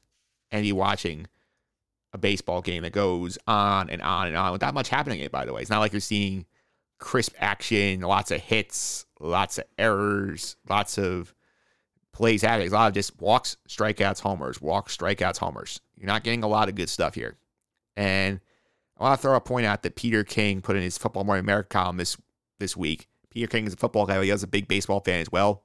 [0.52, 1.28] and be watching
[2.14, 5.32] a baseball game that goes on and on and on without much happening in it,
[5.32, 5.62] by the way.
[5.62, 6.46] It's not like you're seeing
[7.00, 11.34] crisp action, lots of hits, lots of errors, lots of
[12.12, 12.70] plays happening.
[12.70, 15.80] A lot of just walks, strikeouts, homers, walks, strikeouts, homers.
[15.98, 17.38] You're not getting a lot of good stuff here.
[17.96, 18.40] And
[19.00, 21.46] I want to throw a point out that Peter King put in his Football Morning
[21.46, 22.18] America column this,
[22.60, 23.08] this week.
[23.30, 25.64] Peter King is a football guy, he was a big baseball fan as well.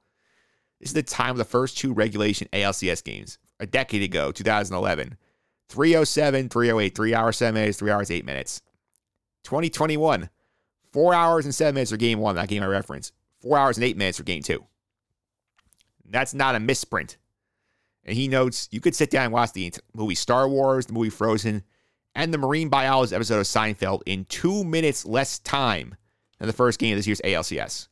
[0.79, 5.17] This is the time of the first two regulation ALCS games a decade ago, 2011.
[5.69, 8.61] 307, 308, three hours, seven minutes, three hours, eight minutes.
[9.45, 10.29] 2021,
[10.91, 13.11] four hours and seven minutes for game one, that game I reference.
[13.41, 14.65] Four hours and eight minutes for game two.
[16.05, 17.17] That's not a misprint.
[18.05, 21.09] And he notes you could sit down and watch the movie Star Wars, the movie
[21.09, 21.63] Frozen,
[22.15, 25.95] and the marine biologist episode of Seinfeld in two minutes less time
[26.39, 27.87] than the first game of this year's ALCS.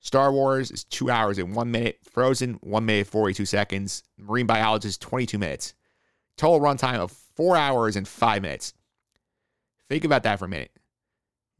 [0.00, 1.98] Star Wars is two hours and one minute.
[2.04, 4.04] Frozen, one minute, 42 seconds.
[4.16, 5.74] Marine Biologist, 22 minutes.
[6.36, 8.72] Total runtime of four hours and five minutes.
[9.88, 10.70] Think about that for a minute.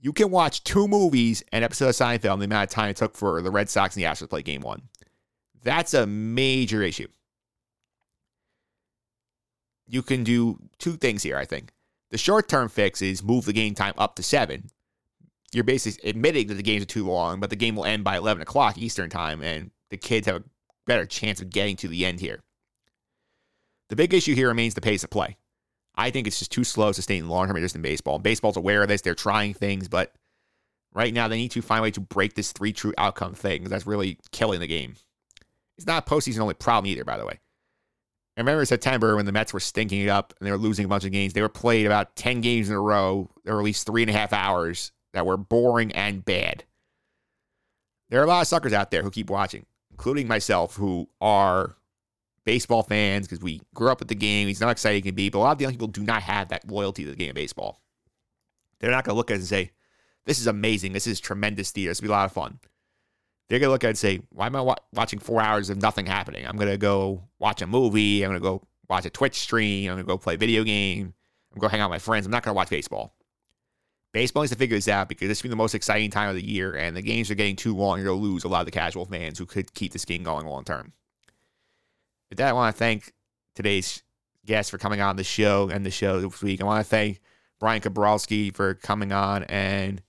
[0.01, 2.97] You can watch two movies and episode of Seinfeld in the amount of time it
[2.97, 4.83] took for the Red Sox and the Astros to play game one.
[5.65, 7.09] That's a major issue.
[9.89, 11.73] You can do two things here, I think.
[12.11, 14.71] The short term fix is move the game time up to seven
[15.53, 18.17] you're basically admitting that the games are too long, but the game will end by
[18.17, 20.45] 11 o'clock Eastern time, and the kids have a
[20.87, 22.43] better chance of getting to the end here.
[23.89, 25.37] The big issue here remains the pace of play.
[25.95, 28.19] I think it's just too slow sustaining long term interest in baseball.
[28.19, 29.01] Baseball's aware of this.
[29.01, 30.13] They're trying things, but
[30.93, 33.61] right now they need to find a way to break this three true outcome thing
[33.61, 34.95] because that's really killing the game.
[35.79, 37.39] It's not a postseason only problem either, by the way.
[38.37, 40.89] I remember September when the Mets were stinking it up and they were losing a
[40.89, 41.33] bunch of games.
[41.33, 43.31] They were played about 10 games in a row.
[43.45, 46.65] There were at least three and a half hours that were boring and bad.
[48.11, 51.77] There are a lot of suckers out there who keep watching, including myself, who are
[52.45, 54.49] baseball fans because we grew up with the game.
[54.49, 56.23] It's not exciting it can be, but a lot of the young people do not
[56.23, 57.81] have that loyalty to the game of baseball.
[58.79, 59.71] They're not going to look at it and say,
[60.27, 60.93] this is amazing.
[60.93, 61.91] This is tremendous theater.
[61.91, 62.59] This will be a lot of fun.
[63.49, 65.81] They're to look at it and say, why am I wa- watching four hours of
[65.81, 66.47] nothing happening?
[66.47, 68.25] I'm to go watch a movie.
[68.25, 69.91] I'm to go watch a Twitch stream.
[69.91, 71.15] I'm to go play video game.
[71.53, 72.27] I'm to go hang out with my friends.
[72.27, 73.15] I'm not to watch baseball.
[74.13, 76.35] Baseball needs to figure this out because this will be the most exciting time of
[76.35, 77.99] the year, and the games are getting too long.
[77.99, 80.47] You're to lose a lot of the casual fans who could keep this game going
[80.47, 80.93] long term.
[82.31, 83.13] With that, I want to thank
[83.55, 84.03] today's
[84.45, 86.63] guest for coming on the show and the show this week.
[86.63, 87.21] I want to thank
[87.61, 90.03] Bryan Kalbrosky for coming on and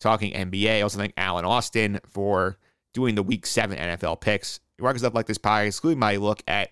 [0.00, 0.78] talking NBA.
[0.78, 2.58] I also thank Allen Austin for
[2.94, 4.60] doing the Week 7 NFL picks.
[4.78, 6.70] Work stuff like this podcast, including my look at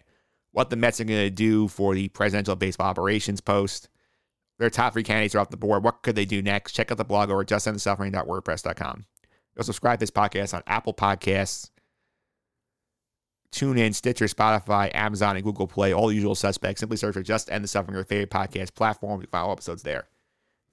[0.52, 3.88] what the Mets are going to do for the Presidential Baseball Operations post.
[4.58, 5.82] Their top three candidates are off the board.
[5.82, 6.72] What could they do next?
[6.72, 9.04] Check out the blog over at justendthesuffering.wordpress.com.
[9.56, 11.70] You'll subscribe to this podcast on Apple Podcasts,
[13.52, 15.92] TuneIn, Stitcher, Spotify, Amazon, and Google Play.
[15.92, 16.80] All the usual suspects.
[16.80, 19.20] Simply search for Just End the Suffering, your favorite podcast platform.
[19.20, 20.08] You can find all episodes there.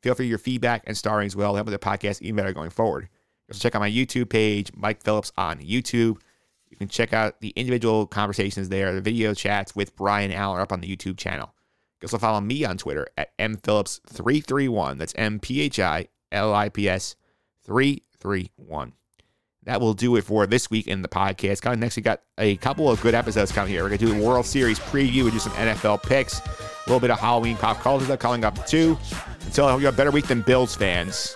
[0.02, 1.56] Feel free your feedback and starring as well.
[1.56, 3.10] Help with the podcast even better going forward.
[3.50, 6.18] Also check out my YouTube page, Mike Phillips on YouTube.
[6.70, 10.72] You can check out the individual conversations there, the video chats with Brian Allen up
[10.72, 11.54] on the YouTube channel.
[12.02, 14.97] You also follow me on Twitter at mphillips331.
[14.97, 17.16] That's M P H I L I P S
[17.66, 18.93] 331.
[19.64, 21.62] That will do it for this week in the podcast.
[21.62, 23.84] Coming next, we got a couple of good episodes coming here.
[23.84, 25.26] We're going to do the World Series preview.
[25.26, 26.43] We do some NFL picks, a
[26.88, 28.97] little bit of Halloween pop culture coming up too.
[29.45, 31.36] Until I hope you have a better week than Bills fans.